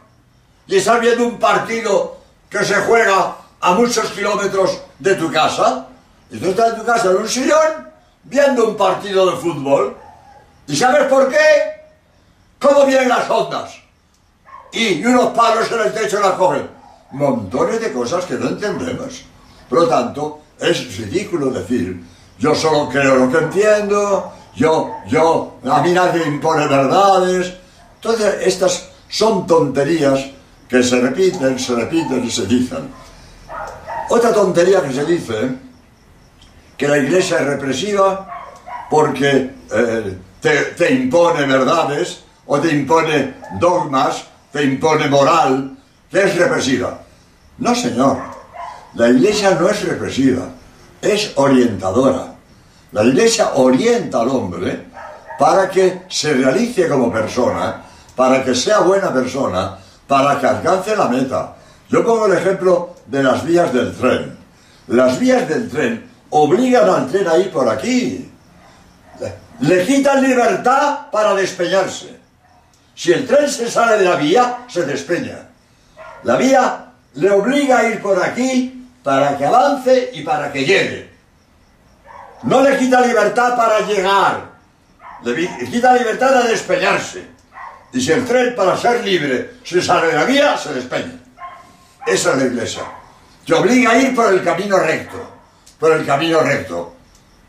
y 0.66 0.78
estás 0.78 1.02
viendo 1.02 1.28
un 1.28 1.38
partido 1.38 2.21
que 2.52 2.66
se 2.66 2.76
juega 2.76 3.38
a 3.62 3.74
muchos 3.74 4.12
kilómetros 4.12 4.82
de 5.00 5.16
tu 5.16 5.32
casa? 5.32 5.88
Y 6.30 6.38
tú 6.38 6.50
estás 6.50 6.74
en 6.74 6.80
tu 6.80 6.86
casa 6.86 7.10
en 7.10 7.18
un 7.18 7.28
sillón 7.28 7.88
viendo 8.24 8.68
un 8.68 8.78
partido 8.78 9.32
de 9.32 9.38
fútbol. 9.38 9.96
¿Y 10.68 10.76
sabes 10.76 11.06
por 11.06 11.30
qué? 11.30 11.38
¿Cómo 12.60 12.86
vienen 12.86 13.10
las 13.10 13.30
ondas? 13.30 13.74
Y 14.74 15.04
unos 15.04 15.32
palos 15.32 15.72
en 15.72 15.80
el 15.80 15.94
techo 15.94 16.20
la 16.20 16.36
cogen. 16.36 16.70
Montones 17.12 17.82
de 17.82 17.92
cosas 17.92 18.26
que 18.26 18.36
no 18.36 18.50
entendemos. 18.50 19.24
Por 19.70 19.82
lo 19.82 19.88
tanto, 19.88 20.42
es 20.60 20.98
ridículo 20.98 21.50
decir, 21.50 22.04
yo 22.38 22.54
solo 22.54 22.90
creo 22.90 23.16
lo 23.16 23.32
que 23.32 23.38
entiendo, 23.38 24.32
yo, 24.56 24.98
yo, 25.08 25.58
a 25.70 25.82
mí 25.82 25.92
nadie 25.92 26.26
impone 26.26 26.68
verdades. 26.68 27.54
Entonces, 27.96 28.36
estas 28.46 28.90
son 29.10 29.48
tonterías 29.48 30.26
que 30.72 30.82
se 30.82 31.02
repiten, 31.02 31.60
se 31.60 31.76
repiten 31.76 32.24
y 32.24 32.32
se 32.32 32.46
dicen. 32.46 32.90
Otra 34.10 34.32
tontería 34.32 34.82
que 34.82 34.94
se 34.94 35.04
dice, 35.04 35.56
que 36.78 36.88
la 36.88 36.98
iglesia 36.98 37.40
es 37.40 37.46
represiva 37.46 38.28
porque 38.90 39.52
eh, 39.70 40.18
te 40.78 40.94
impone 40.94 41.46
verdades 41.46 42.24
o 42.46 42.58
te 42.58 42.74
impone 42.74 43.34
dogmas, 43.60 44.26
te 44.54 44.64
impone 44.64 45.10
moral, 45.10 45.78
que 46.10 46.24
es 46.24 46.38
represiva. 46.38 47.02
No, 47.58 47.76
señor. 47.76 48.18
La 48.94 49.10
iglesia 49.10 49.58
no 49.60 49.68
es 49.70 49.84
represiva, 49.84 50.46
es 51.02 51.34
orientadora. 51.36 52.34
La 52.94 53.04
iglesia 53.04 53.52
orienta 53.56 54.22
al 54.22 54.30
hombre 54.30 54.86
para 55.38 55.70
que 55.70 56.04
se 56.08 56.34
realice 56.34 56.88
como 56.88 57.12
persona, 57.12 57.84
para 58.16 58.44
que 58.44 58.56
sea 58.56 58.80
buena 58.80 59.14
persona, 59.14 59.78
para 60.12 60.38
que 60.38 60.46
alcance 60.46 60.94
la 60.94 61.08
meta. 61.08 61.56
Yo 61.88 62.04
pongo 62.04 62.26
el 62.26 62.34
ejemplo 62.34 62.98
de 63.06 63.24
las 63.24 63.46
vías 63.46 63.72
del 63.72 63.96
tren. 63.96 64.38
Las 64.88 65.18
vías 65.18 65.48
del 65.48 65.70
tren 65.70 66.06
obligan 66.32 66.90
al 66.90 67.08
tren 67.08 67.30
a 67.30 67.38
ir 67.38 67.50
por 67.50 67.70
aquí. 67.70 68.30
Le 69.62 69.86
quitan 69.86 70.22
libertad 70.22 71.10
para 71.10 71.34
despeñarse. 71.34 72.20
Si 72.94 73.14
el 73.14 73.26
tren 73.26 73.50
se 73.50 73.72
sale 73.72 74.00
de 74.00 74.04
la 74.04 74.18
vía, 74.18 74.66
se 74.68 74.86
despeña. 74.86 75.48
La 76.24 76.36
vía 76.36 76.88
le 77.14 77.32
obliga 77.32 77.80
a 77.80 77.88
ir 77.88 78.02
por 78.02 78.22
aquí 78.22 78.86
para 79.02 79.38
que 79.38 79.46
avance 79.46 80.10
y 80.14 80.24
para 80.24 80.52
que 80.52 80.66
llegue. 80.66 81.10
No 82.44 82.62
le 82.62 82.78
quita 82.78 83.00
libertad 83.00 83.56
para 83.56 83.80
llegar, 83.88 84.42
le 85.24 85.48
quita 85.72 85.94
libertad 85.94 86.44
de 86.44 86.50
despeñarse. 86.50 87.41
Y 87.94 88.02
si 88.02 88.12
el 88.12 88.26
tren 88.26 88.56
para 88.56 88.78
ser 88.78 89.04
libre 89.04 89.56
se 89.64 89.82
sale 89.82 90.08
de 90.08 90.14
la 90.14 90.26
vía, 90.26 90.58
se 90.58 90.74
despeña. 90.74 91.20
Esa 92.06 92.32
es 92.32 92.38
la 92.38 92.46
iglesia. 92.46 92.84
Te 93.46 93.54
obliga 93.54 93.92
a 93.92 93.98
ir 93.98 94.16
por 94.16 94.34
el 94.34 94.44
camino 94.44 94.78
recto, 94.78 95.18
por 95.80 95.92
el 95.92 96.06
camino 96.06 96.40
recto. 96.42 96.94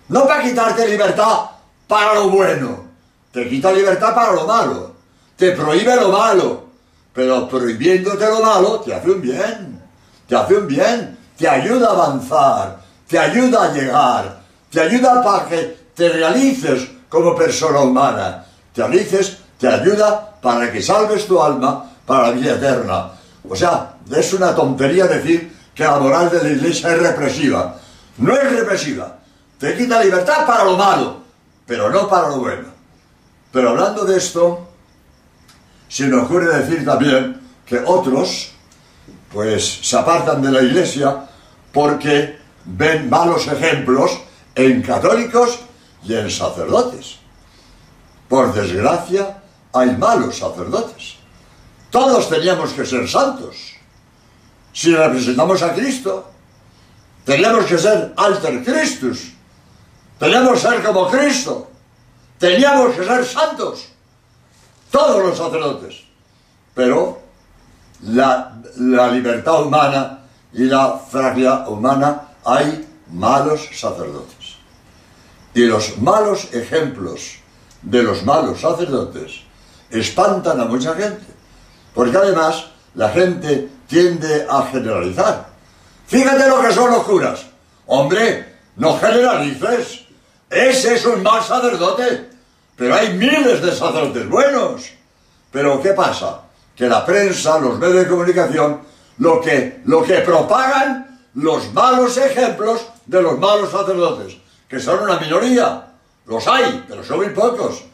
No 0.09 0.27
para 0.27 0.43
quitarte 0.43 0.89
libertad 0.89 1.51
para 1.87 2.15
lo 2.15 2.29
bueno, 2.31 2.85
te 3.31 3.49
quita 3.49 3.73
libertad 3.73 4.15
para 4.15 4.33
lo 4.33 4.47
malo, 4.47 4.95
te 5.37 5.53
prohíbe 5.53 5.97
lo 5.97 6.09
malo, 6.09 6.67
pero 7.13 7.49
prohibiéndote 7.49 8.27
lo 8.27 8.41
malo 8.41 8.81
te 8.81 8.95
hace 8.95 9.11
un 9.11 9.21
bien, 9.21 9.83
te 10.27 10.37
hace 10.37 10.55
un 10.55 10.67
bien. 10.67 11.19
Te 11.37 11.49
ayuda 11.49 11.89
a 11.89 11.93
avanzar, 11.93 12.79
te 13.09 13.19
ayuda 13.19 13.65
a 13.65 13.73
llegar, 13.73 14.41
te 14.71 14.81
ayuda 14.81 15.23
para 15.23 15.49
que 15.49 15.77
te 15.95 16.09
realices 16.09 16.89
como 17.09 17.35
persona 17.35 17.81
humana, 17.81 18.45
te 18.73 18.87
realices, 18.87 19.39
te 19.63 19.69
ayuda 19.69 20.41
para 20.43 20.73
que 20.73 20.83
salves 20.83 21.25
tu 21.25 21.41
alma 21.41 21.89
para 22.05 22.29
la 22.29 22.31
vida 22.33 22.55
eterna. 22.55 23.13
O 23.49 23.55
sea, 23.55 23.95
es 24.11 24.33
una 24.33 24.53
tontería 24.53 25.07
decir 25.07 25.57
que 25.73 25.85
la 25.85 26.01
moral 26.01 26.29
de 26.31 26.43
la 26.43 26.49
iglesia 26.49 26.93
es 26.93 26.99
represiva. 26.99 27.77
No 28.19 28.35
es 28.35 28.53
represiva, 28.59 29.19
te 29.59 29.77
quita 29.77 30.03
libertad 30.03 30.45
para 30.45 30.65
lo 30.65 30.77
malo, 30.77 31.19
pero 31.65 31.91
no 31.91 32.09
para 32.09 32.31
lo 32.31 32.39
bueno. 32.39 32.69
Pero 33.53 33.69
hablando 33.71 34.05
de 34.05 34.19
esto, 34.19 34.69
se 35.89 36.09
me 36.09 36.17
ocurre 36.17 36.59
decir 36.59 36.85
también 36.85 37.41
que 37.65 37.79
otros, 37.87 38.51
pues 39.33 39.79
se 39.81 39.97
apartan 39.97 40.43
de 40.43 40.51
la 40.51 40.61
iglesia 40.61 41.23
porque 41.73 42.37
ven 42.65 43.09
malos 43.09 43.47
ejemplos 43.47 44.11
en 44.57 44.83
católicos 44.83 45.61
y 46.03 46.15
en 46.15 46.29
sacerdotes. 46.33 47.19
Por 48.29 48.53
desgracia, 48.53 49.42
hay 49.73 49.97
malos 49.97 50.39
sacerdotes. 50.39 51.17
Todos 51.91 52.29
teníamos 52.29 52.73
que 52.73 52.87
ser 52.87 53.09
santos. 53.09 53.75
Si 54.73 54.95
representamos 54.95 55.63
a 55.63 55.75
Cristo, 55.75 56.31
teníamos 57.25 57.67
que 57.67 57.79
ser 57.79 58.13
alter 58.17 58.65
Christus. 58.65 59.33
Teníamos 60.19 60.53
que 60.53 60.69
ser 60.69 60.83
como 60.83 61.09
Cristo. 61.09 61.71
Teníamos 62.39 62.95
que 62.95 63.05
ser 63.05 63.25
santos. 63.25 63.89
Todos 64.91 65.25
los 65.25 65.37
sacerdotes. 65.37 66.03
Pero 66.75 67.21
la, 68.03 68.59
la 68.77 69.11
libertad 69.11 69.65
humana 69.65 70.21
y 70.53 70.65
la 70.65 70.99
fragilidad 70.99 71.69
humana 71.69 72.29
hay 72.45 72.89
malos 73.11 73.69
sacerdotes. 73.75 74.57
Y 75.55 75.67
los 75.67 75.99
malos 75.99 76.53
ejemplos 76.53 77.37
de 77.83 78.03
los 78.03 78.23
malos 78.25 78.61
sacerdotes 78.61 79.43
espantan 79.93 80.61
a 80.61 80.65
mucha 80.65 80.95
gente, 80.95 81.27
porque 81.95 82.17
además 82.17 82.67
la 82.95 83.11
gente 83.11 83.69
tiende 83.87 84.47
a 84.49 84.63
generalizar. 84.71 85.47
Fíjate 86.07 86.49
lo 86.49 86.61
que 86.61 86.73
son 86.73 86.91
los 86.91 87.05
curas. 87.05 87.47
Hombre, 87.87 88.57
no 88.77 88.99
generalices. 88.99 90.05
Ese 90.49 90.95
es 90.95 91.07
un 91.07 91.23
mal 91.23 91.43
sacerdote. 91.43 92.31
Pero 92.77 92.95
hay 92.95 93.15
miles 93.15 93.63
de 93.63 93.73
sacerdotes 93.73 94.29
buenos. 94.29 94.91
Pero 95.51 95.81
¿qué 95.83 95.91
pasa? 95.91 96.41
Que 96.75 96.89
la 96.89 97.05
prensa, 97.05 97.59
los 97.59 97.79
medios 97.79 98.05
de 98.05 98.09
comunicación, 98.09 98.81
lo 99.19 99.41
que, 99.41 99.83
lo 99.85 100.03
que 100.03 100.17
propagan 100.19 101.21
los 101.35 101.73
malos 101.73 102.17
ejemplos 102.17 102.87
de 103.07 103.23
los 103.23 103.39
malos 103.39 103.71
sacerdotes, 103.71 104.37
que 104.69 104.81
son 104.81 105.03
una 105.03 105.19
minoría. 105.19 105.87
Los 106.27 106.47
hay, 106.47 106.85
pero 106.89 107.05
son 107.05 107.19
muy 107.19 107.31
pocos. 107.31 107.85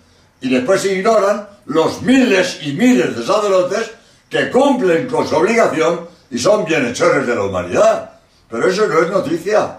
Y 0.40 0.48
después 0.48 0.84
ignoran 0.84 1.48
los 1.68 2.00
miles 2.02 2.60
y 2.62 2.72
miles 2.72 3.14
de 3.14 3.24
sacerdotes 3.24 3.90
que 4.28 4.50
cumplen 4.50 5.06
con 5.06 5.28
su 5.28 5.36
obligación 5.36 6.08
y 6.30 6.38
son 6.38 6.64
bienhechores 6.64 7.26
de 7.26 7.34
la 7.34 7.42
humanidad. 7.42 8.10
Pero 8.48 8.68
eso 8.68 8.86
no 8.86 9.00
es 9.00 9.10
noticia. 9.10 9.78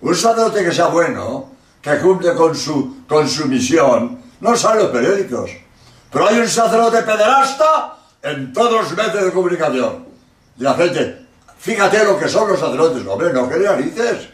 Un 0.00 0.14
sacerdote 0.14 0.64
que 0.64 0.72
sea 0.72 0.86
bueno, 0.86 1.50
que 1.82 1.98
cumple 1.98 2.34
con 2.34 2.54
su, 2.54 3.04
con 3.08 3.28
su 3.28 3.46
misión, 3.46 4.20
no 4.40 4.56
sale 4.56 4.84
los 4.84 4.92
periódicos. 4.92 5.50
Pero 6.12 6.28
hay 6.28 6.38
un 6.38 6.48
sacerdote 6.48 7.02
pederasta 7.02 7.96
en 8.22 8.52
todos 8.52 8.82
los 8.82 8.96
medios 8.96 9.24
de 9.24 9.32
comunicación. 9.32 10.06
Y 10.56 10.62
la 10.62 10.74
gente, 10.74 11.26
fíjate 11.58 12.04
lo 12.04 12.16
que 12.16 12.28
son 12.28 12.48
los 12.48 12.60
sacerdotes. 12.60 13.04
Hombre, 13.06 13.32
no 13.32 13.48
generalices. 13.48 14.28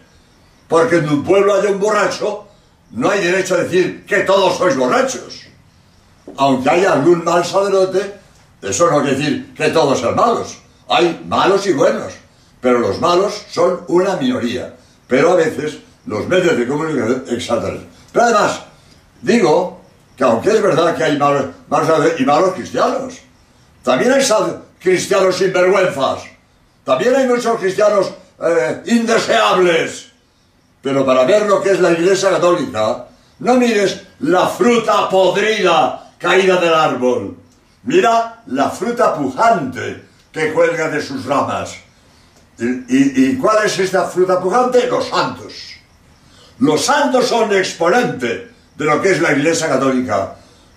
Porque 0.69 0.97
en 0.97 1.09
un 1.09 1.25
pueblo 1.25 1.55
hay 1.55 1.73
un 1.73 1.81
borracho, 1.81 2.47
no 2.91 3.09
hay 3.09 3.25
derecho 3.25 3.55
a 3.55 3.59
decir 3.59 4.05
que 4.05 4.21
todos 4.21 4.59
sois 4.59 4.77
borrachos. 4.77 5.50
Aunque 6.41 6.71
haya 6.71 6.95
algún 6.95 7.23
mal 7.23 7.45
sacerdote, 7.45 8.15
eso 8.63 8.91
no 8.91 9.03
quiere 9.03 9.19
decir 9.19 9.55
que 9.55 9.69
todos 9.69 10.01
sean 10.01 10.17
malos. 10.17 10.57
Hay 10.89 11.23
malos 11.29 11.67
y 11.67 11.75
buenos, 11.75 12.15
pero 12.63 12.79
los 12.79 12.99
malos 12.99 13.45
son 13.51 13.83
una 13.89 14.17
minoría. 14.17 14.75
Pero 15.07 15.33
a 15.33 15.35
veces 15.35 15.81
los 16.07 16.27
medios 16.29 16.57
de 16.57 16.67
comunicación 16.67 17.27
exaltan. 17.29 17.87
Pero 18.11 18.25
además, 18.25 18.63
digo 19.21 19.83
que 20.17 20.25
aunque 20.25 20.49
es 20.49 20.63
verdad 20.63 20.97
que 20.97 21.05
hay 21.05 21.19
malos, 21.19 21.45
malos 21.69 22.13
y 22.19 22.25
malos 22.25 22.55
cristianos, 22.55 23.19
también 23.83 24.11
hay 24.11 24.25
cristianos 24.79 25.37
sinvergüenzas. 25.37 26.23
También 26.85 27.17
hay 27.17 27.27
muchos 27.27 27.61
cristianos 27.61 28.13
eh, 28.43 28.83
indeseables. 28.87 30.07
Pero 30.81 31.05
para 31.05 31.25
ver 31.25 31.45
lo 31.45 31.61
que 31.61 31.73
es 31.73 31.81
la 31.81 31.93
Iglesia 31.93 32.31
Católica, 32.31 33.09
no 33.41 33.55
mires 33.57 34.01
la 34.21 34.49
fruta 34.49 35.07
podrida 35.11 36.07
caída 36.21 36.61
del 36.61 36.75
árbol. 36.75 37.37
Mira 37.85 38.43
la 38.47 38.71
fruta 38.71 39.15
pujante 39.15 40.05
que 40.31 40.53
cuelga 40.53 40.89
de 40.89 41.01
sus 41.03 41.25
ramas. 41.25 41.77
¿Y, 42.59 43.37
cuál 43.37 43.65
es 43.65 43.79
esta 43.79 44.05
fruta 44.05 44.39
pujante? 44.39 44.87
Los 44.87 45.09
santos. 45.09 45.55
Los 46.59 46.85
santos 46.85 47.27
son 47.27 47.53
exponente 47.55 48.51
de 48.77 48.85
lo 48.85 49.01
que 49.01 49.13
es 49.13 49.23
la 49.23 49.33
Iglesia 49.33 49.69
Católica. 49.69 50.35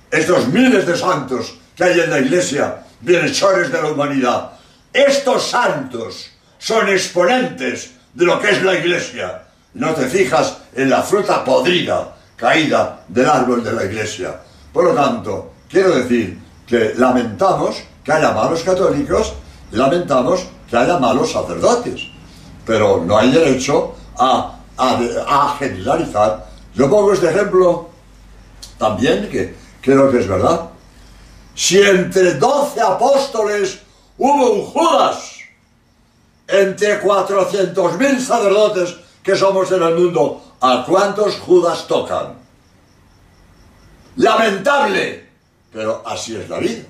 Estos 0.09 0.47
miles 0.47 0.87
de 0.87 0.95
santos 0.95 1.55
que 1.75 1.83
hay 1.83 1.99
en 1.99 2.09
la 2.09 2.19
Iglesia, 2.19 2.85
bienhechores 3.01 3.69
de 3.69 3.81
la 3.81 3.91
humanidad. 3.91 4.51
Estos 4.93 5.49
santos 5.49 6.31
son 6.57 6.87
exponentes 6.87 7.91
de 8.13 8.25
lo 8.25 8.39
que 8.39 8.51
es 8.51 8.63
la 8.63 8.75
Iglesia. 8.75 9.43
No 9.73 9.93
te 9.93 10.07
fijas 10.07 10.57
en 10.73 10.89
la 10.89 11.03
fruta 11.03 11.43
podrida 11.43 12.15
caída 12.37 13.03
del 13.09 13.27
árbol 13.27 13.61
de 13.61 13.73
la 13.73 13.83
Iglesia. 13.83 14.39
Por 14.73 14.85
lo 14.85 14.93
tanto, 14.93 15.51
quiero 15.69 15.95
decir 15.95 16.41
que 16.67 16.93
lamentamos 16.97 17.83
que 18.03 18.11
haya 18.11 18.31
malos 18.31 18.63
católicos 18.63 19.33
lamentamos 19.73 20.45
que 20.69 20.77
haya 20.77 20.97
malos 20.97 21.31
sacerdotes. 21.31 22.01
Pero 22.65 23.03
no 23.05 23.17
hay 23.17 23.31
derecho 23.31 23.93
a, 24.17 24.57
a, 24.77 25.55
generalizar. 25.59 26.47
Yo 26.73 26.89
pongo 26.89 27.13
este 27.13 27.29
ejemplo 27.29 27.89
también, 28.77 29.29
que 29.29 29.55
creo 29.81 30.09
que 30.09 30.19
es 30.19 30.27
verdad. 30.27 30.69
Si 31.55 31.79
entre 31.79 32.35
doce 32.35 32.81
apóstoles 32.81 33.79
hubo 34.17 34.51
un 34.51 34.65
Judas, 34.65 35.39
entre 36.47 37.01
400.000 37.01 38.19
sacerdotes 38.19 38.95
que 39.21 39.35
somos 39.35 39.71
en 39.71 39.83
el 39.83 39.95
mundo, 39.95 40.41
¿a 40.61 40.85
cuántos 40.87 41.35
Judas 41.39 41.85
tocan? 41.87 42.42
Lamentable, 44.15 45.29
pero 45.71 46.03
así 46.05 46.35
es 46.35 46.47
la 46.49 46.59
vida. 46.59 46.83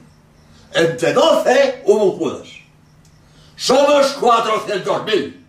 Entre 0.74 1.14
doce 1.14 1.84
hubo 1.86 2.04
un 2.06 2.18
Judas. 2.18 2.48
Somos 3.56 4.18
400.000. 4.20 5.42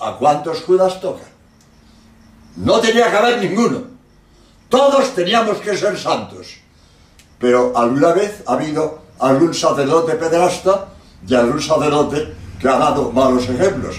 ¿A 0.00 0.16
cuántos 0.16 0.62
Judas 0.62 1.00
tocan? 1.00 1.30
No 2.56 2.80
tenía 2.80 3.10
que 3.10 3.16
haber 3.16 3.38
ninguno. 3.38 3.84
Todos 4.68 5.14
teníamos 5.14 5.58
que 5.58 5.76
ser 5.76 5.98
santos. 5.98 6.56
Pero 7.38 7.72
alguna 7.76 8.12
vez 8.12 8.42
ha 8.46 8.54
habido 8.54 9.02
algún 9.18 9.54
sacerdote 9.54 10.14
pederasta 10.14 10.88
y 11.26 11.34
algún 11.34 11.62
sacerdote 11.62 12.34
que 12.60 12.68
ha 12.68 12.78
dado 12.78 13.12
malos 13.12 13.48
ejemplos. 13.48 13.96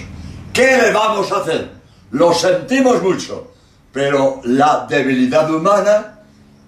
¿Qué 0.52 0.76
le 0.76 0.92
vamos 0.92 1.32
a 1.32 1.38
hacer? 1.38 1.70
Lo 2.12 2.32
sentimos 2.32 3.02
mucho, 3.02 3.52
pero 3.92 4.40
la 4.44 4.86
debilidad 4.88 5.50
humana 5.50 6.13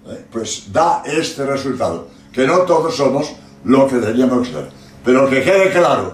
eh, 0.09 0.25
pues 0.31 0.71
da 0.71 1.03
este 1.05 1.45
resultado, 1.45 2.07
que 2.31 2.45
no 2.45 2.59
todos 2.59 2.95
somos 2.95 3.33
lo 3.63 3.87
que 3.87 3.95
deberíamos 3.95 4.47
ser. 4.47 4.69
Pero 5.03 5.29
que 5.29 5.43
quede 5.43 5.71
claro, 5.71 6.13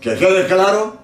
que 0.00 0.14
quede 0.16 0.46
claro 0.46 0.96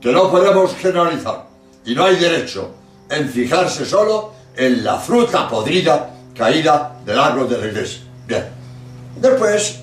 que 0.00 0.12
no 0.12 0.30
podemos 0.30 0.74
generalizar 0.74 1.46
y 1.84 1.94
no 1.94 2.04
hay 2.04 2.16
derecho 2.16 2.70
en 3.10 3.28
fijarse 3.28 3.84
solo 3.84 4.32
en 4.56 4.84
la 4.84 4.98
fruta 4.98 5.48
podrida 5.48 6.10
caída 6.36 6.96
del 7.04 7.18
árbol 7.18 7.48
de 7.48 7.58
la 7.58 7.66
iglesia. 7.66 8.02
Bien. 8.26 8.44
Después, 9.20 9.80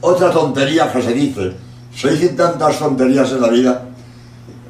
otra 0.00 0.30
tontería 0.30 0.92
que 0.92 1.02
se 1.02 1.12
dice, 1.12 1.52
se 1.94 2.10
dicen 2.10 2.36
tantas 2.36 2.78
tonterías 2.78 3.30
en 3.32 3.40
la 3.40 3.48
vida, 3.48 3.82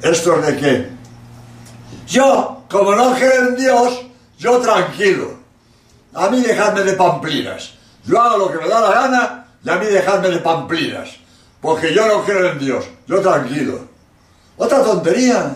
esto 0.01 0.35
es 0.35 0.45
de 0.45 0.57
que 0.57 0.89
yo, 2.07 2.63
como 2.69 2.95
no 2.95 3.13
creo 3.13 3.49
en 3.49 3.55
Dios, 3.55 4.01
yo 4.37 4.59
tranquilo. 4.59 5.44
A 6.15 6.29
mí 6.29 6.41
dejadme 6.41 6.81
de 6.81 6.93
pamplinas. 6.93 7.73
Yo 8.05 8.19
hago 8.19 8.37
lo 8.37 8.51
que 8.51 8.57
me 8.57 8.67
da 8.67 8.81
la 8.81 8.91
gana 8.91 9.47
y 9.63 9.69
a 9.69 9.75
mí 9.75 9.85
dejadme 9.85 10.29
de 10.29 10.39
pamplinas 10.39 11.09
porque 11.65 11.95
yo 11.95 12.07
no 12.07 12.23
creo 12.23 12.51
en 12.51 12.59
Dios, 12.59 12.85
yo 13.07 13.21
tranquilo. 13.21 13.87
Otra 14.55 14.83
tontería. 14.83 15.51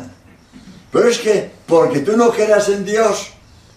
Pero 0.92 1.08
es 1.08 1.20
que 1.20 1.52
porque 1.68 2.00
tú 2.00 2.18
no 2.18 2.32
creas 2.32 2.68
en 2.70 2.84
Dios, 2.84 3.28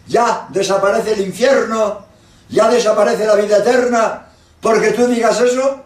ya 0.07 0.47
desaparece 0.49 1.13
el 1.13 1.21
infierno, 1.21 2.07
ya 2.49 2.71
desaparece 2.71 3.27
la 3.27 3.35
vida 3.35 3.59
eterna, 3.59 4.29
porque 4.63 4.93
tú 4.93 5.07
digas 5.09 5.39
eso, 5.43 5.83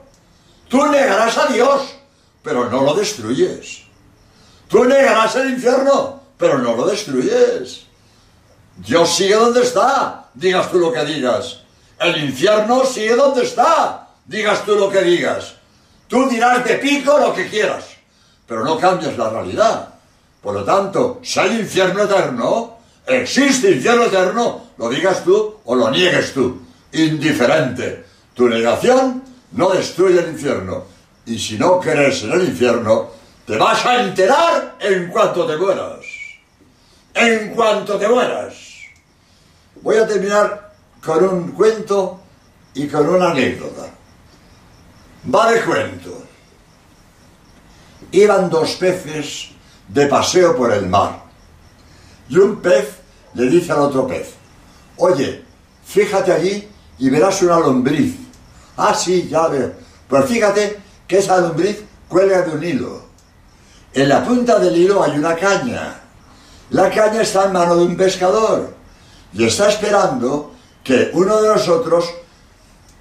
tú 0.68 0.86
negarás 0.86 1.36
a 1.36 1.46
Dios, 1.46 1.96
pero 2.44 2.70
no 2.70 2.82
lo 2.82 2.94
destruyes. 2.94 3.82
Tú 4.68 4.84
negarás 4.84 5.34
el 5.34 5.50
infierno, 5.50 6.20
pero 6.38 6.58
no 6.58 6.76
lo 6.76 6.86
destruyes. 6.86 7.86
Dios 8.76 9.16
sigue 9.16 9.34
donde 9.34 9.62
está, 9.62 10.25
digas 10.36 10.70
tú 10.70 10.78
lo 10.78 10.92
que 10.92 11.04
digas. 11.04 11.62
El 11.98 12.24
infierno 12.24 12.84
sigue 12.84 13.16
donde 13.16 13.42
está, 13.44 14.08
digas 14.24 14.64
tú 14.64 14.76
lo 14.76 14.90
que 14.90 15.02
digas. 15.02 15.54
Tú 16.06 16.28
dirás 16.28 16.64
de 16.64 16.76
pico 16.76 17.18
lo 17.18 17.34
que 17.34 17.48
quieras, 17.48 17.84
pero 18.46 18.64
no 18.64 18.78
cambias 18.78 19.16
la 19.16 19.30
realidad. 19.30 19.88
Por 20.42 20.54
lo 20.54 20.64
tanto, 20.64 21.20
si 21.22 21.40
hay 21.40 21.58
infierno 21.58 22.04
eterno, 22.04 22.78
existe 23.06 23.72
infierno 23.72 24.04
eterno, 24.04 24.66
lo 24.78 24.88
digas 24.88 25.24
tú 25.24 25.56
o 25.64 25.74
lo 25.74 25.90
niegues 25.90 26.32
tú. 26.32 26.62
Indiferente. 26.92 28.04
Tu 28.34 28.48
negación 28.48 29.22
no 29.52 29.70
destruye 29.70 30.20
el 30.20 30.28
infierno. 30.28 30.84
Y 31.24 31.38
si 31.38 31.58
no 31.58 31.80
crees 31.80 32.22
en 32.22 32.32
el 32.32 32.44
infierno, 32.44 33.10
te 33.46 33.56
vas 33.56 33.84
a 33.84 34.02
enterar 34.02 34.76
en 34.78 35.08
cuanto 35.08 35.46
te 35.46 35.56
mueras. 35.56 36.04
En 37.14 37.54
cuanto 37.54 37.96
te 37.96 38.06
mueras. 38.06 38.65
Voy 39.86 39.98
a 39.98 40.04
terminar 40.04 40.72
con 41.00 41.22
un 41.22 41.52
cuento 41.52 42.18
y 42.74 42.88
con 42.88 43.08
una 43.08 43.30
anécdota. 43.30 43.88
Va 45.32 45.52
de 45.52 45.62
cuento. 45.62 46.24
Iban 48.10 48.50
dos 48.50 48.72
peces 48.72 49.50
de 49.86 50.08
paseo 50.08 50.56
por 50.56 50.72
el 50.72 50.88
mar. 50.88 51.22
Y 52.28 52.36
un 52.36 52.60
pez 52.60 52.96
le 53.34 53.48
dice 53.48 53.70
al 53.70 53.78
otro 53.78 54.08
pez, 54.08 54.34
oye, 54.96 55.44
fíjate 55.84 56.32
allí 56.32 56.68
y 56.98 57.08
verás 57.08 57.40
una 57.42 57.60
lombriz. 57.60 58.16
Ah, 58.76 58.92
sí, 58.92 59.28
ya 59.28 59.46
veo. 59.46 59.72
Pero 60.10 60.22
fíjate 60.24 60.80
que 61.06 61.18
esa 61.18 61.40
lombriz 61.40 61.84
cuelga 62.08 62.42
de 62.42 62.50
un 62.56 62.64
hilo. 62.64 63.02
En 63.94 64.08
la 64.08 64.24
punta 64.24 64.58
del 64.58 64.76
hilo 64.76 65.04
hay 65.04 65.16
una 65.16 65.36
caña. 65.36 66.00
La 66.70 66.90
caña 66.90 67.22
está 67.22 67.44
en 67.44 67.52
mano 67.52 67.76
de 67.76 67.84
un 67.84 67.96
pescador 67.96 68.75
y 69.36 69.44
está 69.44 69.68
esperando 69.68 70.52
que 70.82 71.10
uno 71.12 71.42
de 71.42 71.48
nosotros 71.48 72.10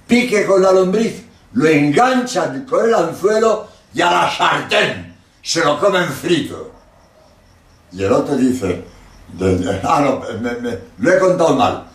pique 0.08 0.46
con 0.46 0.62
la 0.62 0.72
lombriz 0.72 1.24
lo 1.54 1.68
enganchan 1.68 2.66
con 2.66 2.86
el 2.86 2.94
anzuelo 2.94 3.68
y 3.94 4.02
a 4.02 4.12
la 4.12 4.32
sartén 4.32 5.16
se 5.42 5.64
lo 5.64 5.80
comen 5.80 6.10
frito. 6.10 6.72
Y 7.94 8.04
el 8.04 8.12
otro 8.12 8.36
dice, 8.36 8.84
ah, 9.84 10.02
no, 10.02 10.22
me, 10.42 10.78
lo 10.98 11.14
he 11.14 11.20
contado 11.20 11.56
mal. 11.56 11.86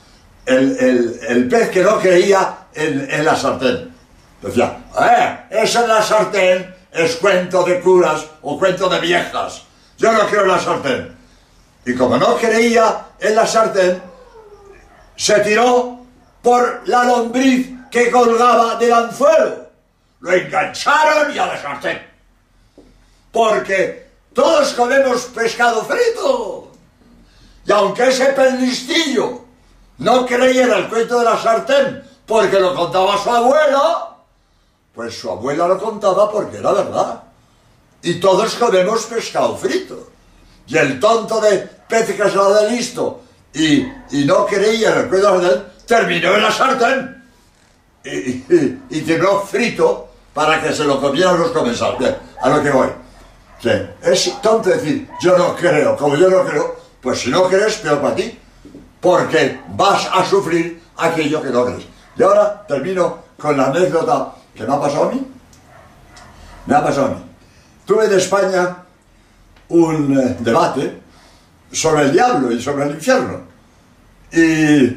El, 0.46 1.46
pez 1.50 1.68
que 1.68 1.82
no 1.82 1.98
creía 1.98 2.66
en, 2.72 3.24
la 3.24 3.36
sartén. 3.36 3.92
Decía, 4.40 4.78
eh, 4.98 5.38
eso 5.50 5.82
en 5.82 5.88
la 5.88 6.02
sartén 6.02 6.74
es 6.92 7.16
cuento 7.16 7.62
de 7.64 7.80
curas 7.80 8.24
o 8.42 8.58
cuento 8.58 8.88
de 8.88 9.00
viejas. 9.00 9.64
Yo 9.98 10.12
no 10.12 10.26
en 10.26 10.48
la 10.48 10.58
sartén. 10.58 11.14
Y 11.84 11.94
como 11.94 12.16
no 12.16 12.36
creía 12.36 13.08
en 13.18 13.34
la 13.34 13.46
sartén, 13.46 14.09
se 15.16 15.40
tiró 15.40 16.00
por 16.42 16.82
la 16.86 17.04
lombriz 17.04 17.68
que 17.90 18.10
colgaba 18.10 18.76
del 18.76 18.92
anzuelo. 18.92 19.68
Lo 20.20 20.32
engancharon 20.32 21.34
y 21.34 21.38
a 21.38 21.46
la 21.46 21.60
sartén. 21.60 22.00
Porque 23.32 24.08
todos 24.32 24.72
comemos 24.74 25.24
pescado 25.26 25.84
frito. 25.84 26.72
Y 27.66 27.72
aunque 27.72 28.08
ese 28.08 28.26
pelistillo 28.26 29.44
no 29.98 30.26
creyera 30.26 30.78
el 30.78 30.88
cuento 30.88 31.18
de 31.18 31.24
la 31.24 31.40
sartén 31.40 32.02
porque 32.26 32.60
lo 32.60 32.74
contaba 32.74 33.18
su 33.22 33.28
abuela, 33.28 34.16
pues 34.94 35.18
su 35.18 35.30
abuela 35.30 35.66
lo 35.66 35.78
contaba 35.78 36.30
porque 36.30 36.58
era 36.58 36.72
verdad. 36.72 37.22
Y 38.02 38.20
todos 38.20 38.54
comemos 38.54 39.04
pescado 39.06 39.56
frito. 39.56 40.10
Y 40.66 40.76
el 40.78 41.00
tonto 41.00 41.40
de 41.40 41.58
pez 41.58 42.06
que 42.16 42.30
se 42.30 42.36
lo 42.36 42.54
de 42.54 42.70
listo 42.70 43.22
y, 43.52 43.80
y 44.10 44.24
no 44.24 44.46
en 44.48 44.98
el 44.98 45.08
cuento 45.08 45.40
de 45.40 45.48
sartén, 45.48 45.64
terminó 45.86 46.34
en 46.34 46.42
la 46.42 46.52
sartén 46.52 47.22
y, 48.04 48.44
y, 48.90 49.18
frito 49.46 50.08
para 50.32 50.60
que 50.62 50.72
se 50.72 50.84
lo 50.84 51.00
comieran 51.00 51.38
los 51.38 51.50
comensales. 51.50 52.16
A 52.40 52.48
lo 52.48 52.62
que 52.62 52.70
voy. 52.70 52.88
es 54.02 54.40
tonto 54.40 54.70
decir, 54.70 55.08
yo 55.20 55.36
no 55.36 55.54
creo, 55.54 55.96
como 55.96 56.16
yo 56.16 56.30
no 56.30 56.44
creo, 56.44 56.76
pues 57.02 57.20
si 57.20 57.30
no 57.30 57.48
crees, 57.48 57.76
peor 57.76 58.00
para 58.00 58.14
ti, 58.14 58.38
porque 59.00 59.60
vas 59.68 60.08
a 60.12 60.24
sufrir 60.24 60.82
aquello 60.96 61.42
que 61.42 61.50
no 61.50 61.66
crees. 61.66 61.84
Y 62.16 62.22
ahora 62.22 62.64
termino 62.66 63.18
con 63.38 63.56
la 63.56 63.66
anécdota 63.66 64.34
que 64.54 64.64
me 64.64 64.74
ha 64.74 64.80
pasado 64.80 65.08
a 65.08 65.12
mí. 65.12 65.26
Me 66.66 66.74
ha 66.74 66.82
pasado 66.82 67.06
a 67.06 67.10
mí. 67.10 67.24
Tuve 67.84 68.08
de 68.08 68.16
España 68.16 68.76
un 69.68 70.18
eh, 70.18 70.36
debate 70.40 71.00
sobre 71.72 72.04
el 72.04 72.12
diablo 72.12 72.52
y 72.52 72.62
sobre 72.62 72.86
el 72.86 72.92
infierno. 72.92 73.42
Y 74.32 74.96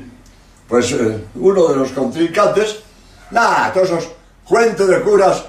pues 0.68 0.92
eh, 0.92 1.26
uno 1.36 1.68
de 1.68 1.76
los 1.76 1.92
contrincantes, 1.92 2.80
nada, 3.32 3.72
todos 3.74 3.90
esos 3.90 4.10
cuentos 4.44 4.88
de 4.88 5.02
curas 5.02 5.44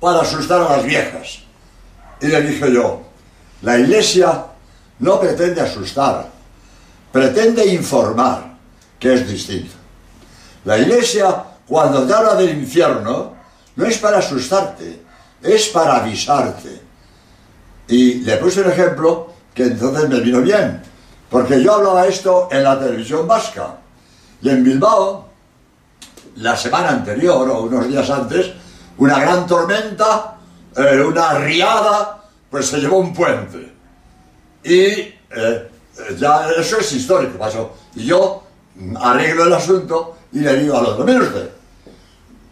para 0.00 0.20
asustar 0.20 0.60
a 0.62 0.76
las 0.76 0.84
viejas. 0.84 1.40
Y 2.20 2.26
le 2.26 2.42
dije 2.42 2.72
yo, 2.72 3.02
la 3.62 3.78
iglesia 3.78 4.46
no 4.98 5.20
pretende 5.20 5.60
asustar, 5.60 6.28
pretende 7.12 7.66
informar, 7.66 8.54
que 8.98 9.14
es 9.14 9.28
distinto. 9.28 9.74
La 10.64 10.78
iglesia, 10.78 11.44
cuando 11.66 12.06
te 12.06 12.14
habla 12.14 12.34
del 12.34 12.56
infierno, 12.58 13.34
no 13.76 13.86
es 13.86 13.98
para 13.98 14.18
asustarte, 14.18 15.02
es 15.42 15.68
para 15.68 15.96
avisarte. 15.96 16.80
Y 17.88 18.14
le 18.20 18.36
puse 18.38 18.62
un 18.62 18.70
ejemplo 18.70 19.33
que 19.54 19.62
entonces 19.64 20.08
me 20.08 20.20
vino 20.20 20.40
bien, 20.40 20.82
porque 21.30 21.62
yo 21.62 21.74
hablaba 21.74 22.06
esto 22.06 22.48
en 22.50 22.64
la 22.64 22.78
televisión 22.78 23.26
vasca. 23.26 23.76
Y 24.42 24.50
en 24.50 24.64
Bilbao, 24.64 25.28
la 26.36 26.56
semana 26.56 26.90
anterior 26.90 27.48
o 27.48 27.62
unos 27.62 27.88
días 27.88 28.10
antes, 28.10 28.52
una 28.98 29.18
gran 29.20 29.46
tormenta, 29.46 30.36
eh, 30.76 31.00
una 31.00 31.34
riada, 31.38 32.24
pues 32.50 32.66
se 32.66 32.78
llevó 32.78 32.98
un 32.98 33.14
puente. 33.14 33.72
Y 34.64 34.74
eh, 34.80 35.70
ya 36.18 36.50
eso 36.50 36.78
es 36.78 36.92
histórico, 36.92 37.38
pasó. 37.38 37.72
Y 37.94 38.06
yo 38.06 38.42
arreglo 39.00 39.44
el 39.44 39.52
asunto 39.52 40.16
y 40.32 40.40
le 40.40 40.56
digo 40.56 40.76
al 40.76 40.86
otro, 40.86 41.04
mire 41.04 41.20
usted, 41.20 41.50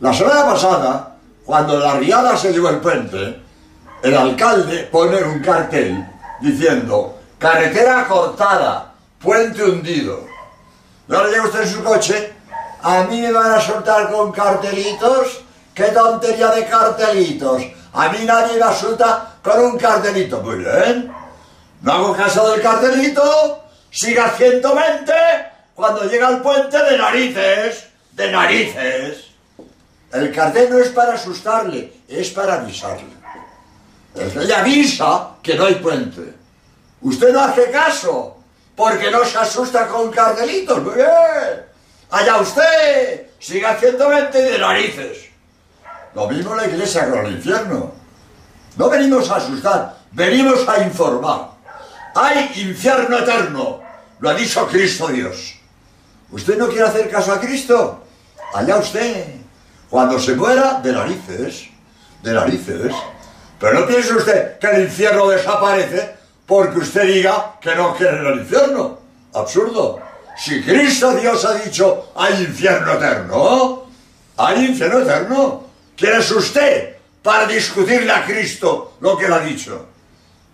la 0.00 0.14
semana 0.14 0.44
pasada, 0.44 1.16
cuando 1.44 1.78
la 1.78 1.96
riada 1.96 2.36
se 2.36 2.52
llevó 2.52 2.68
el 2.68 2.78
puente, 2.78 3.40
el 4.02 4.14
alcalde 4.16 4.88
pone 4.90 5.22
un 5.22 5.40
cartel 5.40 6.11
diciendo, 6.42 7.18
carretera 7.38 8.06
cortada, 8.06 8.92
puente 9.18 9.62
hundido. 9.62 10.26
Y 11.08 11.14
ahora 11.14 11.28
llega 11.28 11.44
usted 11.44 11.62
en 11.62 11.68
su 11.68 11.84
coche, 11.84 12.32
a 12.82 13.04
mí 13.04 13.20
me 13.20 13.32
van 13.32 13.52
a 13.52 13.60
soltar 13.60 14.10
con 14.10 14.32
cartelitos, 14.32 15.42
qué 15.72 15.84
tontería 15.84 16.48
de 16.48 16.66
cartelitos. 16.66 17.62
A 17.94 18.08
mí 18.08 18.18
nadie 18.24 18.58
me 18.58 18.64
asusta 18.64 19.36
con 19.42 19.60
un 19.60 19.78
cartelito. 19.78 20.40
Muy 20.40 20.58
bien. 20.58 21.12
No 21.82 21.92
hago 21.92 22.16
caso 22.16 22.50
del 22.50 22.62
cartelito, 22.62 23.64
siga 23.90 24.30
120 24.30 25.12
cuando 25.74 26.04
llega 26.04 26.28
al 26.28 26.42
puente 26.42 26.82
de 26.82 26.98
narices, 26.98 27.86
de 28.12 28.30
narices. 28.30 29.26
El 30.12 30.32
cartel 30.32 30.70
no 30.70 30.78
es 30.78 30.88
para 30.90 31.14
asustarle, 31.14 31.92
es 32.08 32.30
para 32.30 32.54
avisarle. 32.54 33.21
Le 34.14 34.54
avisa 34.54 35.36
que 35.42 35.54
no 35.54 35.64
hay 35.64 35.76
puente. 35.76 36.34
Usted 37.00 37.32
no 37.32 37.40
hace 37.40 37.70
caso, 37.70 38.36
porque 38.76 39.10
no 39.10 39.24
se 39.24 39.38
asusta 39.38 39.88
con 39.88 40.10
cartelitos. 40.10 40.82
Muy 40.82 40.94
bien. 40.94 41.72
Allá 42.10 42.36
usted, 42.38 43.30
siga 43.38 43.76
120 43.76 44.42
de 44.42 44.58
narices. 44.58 45.18
Lo 46.14 46.28
mismo 46.28 46.54
la 46.54 46.66
iglesia 46.66 47.08
con 47.08 47.24
el 47.24 47.32
infierno. 47.32 47.92
No 48.76 48.90
venimos 48.90 49.30
a 49.30 49.36
asustar, 49.36 49.96
venimos 50.12 50.68
a 50.68 50.82
informar. 50.82 51.52
Hay 52.14 52.52
infierno 52.56 53.18
eterno, 53.18 53.80
lo 54.20 54.28
ha 54.28 54.34
dicho 54.34 54.66
Cristo 54.66 55.08
Dios. 55.08 55.54
¿Usted 56.30 56.58
no 56.58 56.68
quiere 56.68 56.84
hacer 56.84 57.10
caso 57.10 57.32
a 57.32 57.40
Cristo? 57.40 58.04
Allá 58.54 58.76
usted. 58.76 59.36
Cuando 59.88 60.18
se 60.18 60.34
muera, 60.34 60.80
de 60.82 60.92
narices, 60.92 61.68
de 62.22 62.32
narices. 62.32 62.92
Pero 63.62 63.78
no 63.78 63.86
piense 63.86 64.12
usted 64.12 64.58
que 64.58 64.66
el 64.66 64.82
infierno 64.82 65.28
desaparece 65.28 66.16
porque 66.44 66.80
usted 66.80 67.06
diga 67.06 67.60
que 67.60 67.72
no 67.76 67.94
quiere 67.94 68.18
el 68.18 68.40
infierno. 68.40 68.98
Absurdo. 69.32 70.00
Si 70.36 70.60
Cristo 70.64 71.14
Dios 71.14 71.44
ha 71.44 71.54
dicho 71.54 72.10
hay 72.16 72.42
infierno 72.42 72.94
eterno, 72.94 73.84
hay 74.36 74.66
infierno 74.66 74.98
eterno. 74.98 75.64
¿Quién 75.96 76.14
es 76.18 76.28
usted 76.32 76.96
para 77.22 77.46
discutirle 77.46 78.10
a 78.10 78.24
Cristo 78.26 78.94
lo 78.98 79.16
que 79.16 79.26
él 79.26 79.32
ha 79.32 79.38
dicho? 79.38 79.86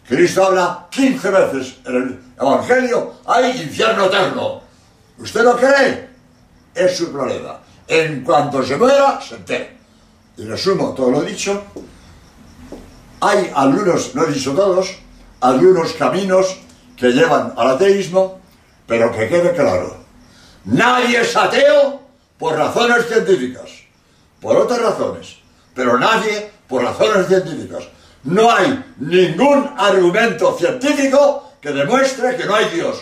Cristo 0.06 0.44
habla 0.44 0.86
15 0.90 1.30
veces 1.30 1.76
en 1.86 1.96
el 1.96 2.20
Evangelio, 2.38 3.14
hay 3.24 3.62
infierno 3.62 4.04
eterno. 4.04 4.60
¿Usted 5.16 5.44
no 5.44 5.56
cree? 5.56 6.10
Es 6.74 6.98
su 6.98 7.10
problema. 7.10 7.58
En 7.86 8.22
cuanto 8.22 8.62
se 8.62 8.76
muera, 8.76 9.18
se 9.26 9.36
entera. 9.36 9.70
Y 10.36 10.44
resumo 10.44 10.92
todo 10.92 11.10
lo 11.10 11.22
dicho. 11.22 11.64
Hay 13.20 13.50
algunos, 13.54 14.14
no 14.14 14.24
he 14.24 14.32
dicho 14.32 14.52
todos, 14.52 14.96
algunos 15.40 15.92
caminos 15.94 16.56
que 16.96 17.08
llevan 17.08 17.52
al 17.56 17.70
ateísmo, 17.70 18.40
pero 18.86 19.12
que 19.12 19.28
quede 19.28 19.52
claro. 19.54 19.96
Nadie 20.64 21.20
es 21.20 21.36
ateo 21.36 22.00
por 22.38 22.56
razones 22.56 23.06
científicas, 23.06 23.70
por 24.40 24.56
otras 24.56 24.80
razones, 24.80 25.36
pero 25.74 25.98
nadie 25.98 26.50
por 26.68 26.82
razones 26.82 27.26
científicas. 27.26 27.84
No 28.24 28.50
hay 28.50 28.84
ningún 28.98 29.70
argumento 29.76 30.56
científico 30.58 31.52
que 31.60 31.70
demuestre 31.70 32.36
que 32.36 32.44
no 32.44 32.54
hay 32.54 32.68
Dios. 32.70 32.98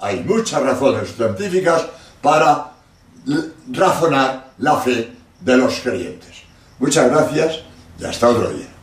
Hay 0.00 0.22
muchas 0.22 0.62
razones 0.62 1.14
científicas 1.14 1.86
para 2.22 2.72
razonar 3.72 4.52
la 4.58 4.76
fe 4.76 5.12
de 5.40 5.56
los 5.56 5.80
creyentes. 5.80 6.42
Muchas 6.78 7.10
gracias 7.10 7.60
y 7.98 8.04
hasta 8.04 8.28
otro 8.28 8.50
día. 8.50 8.77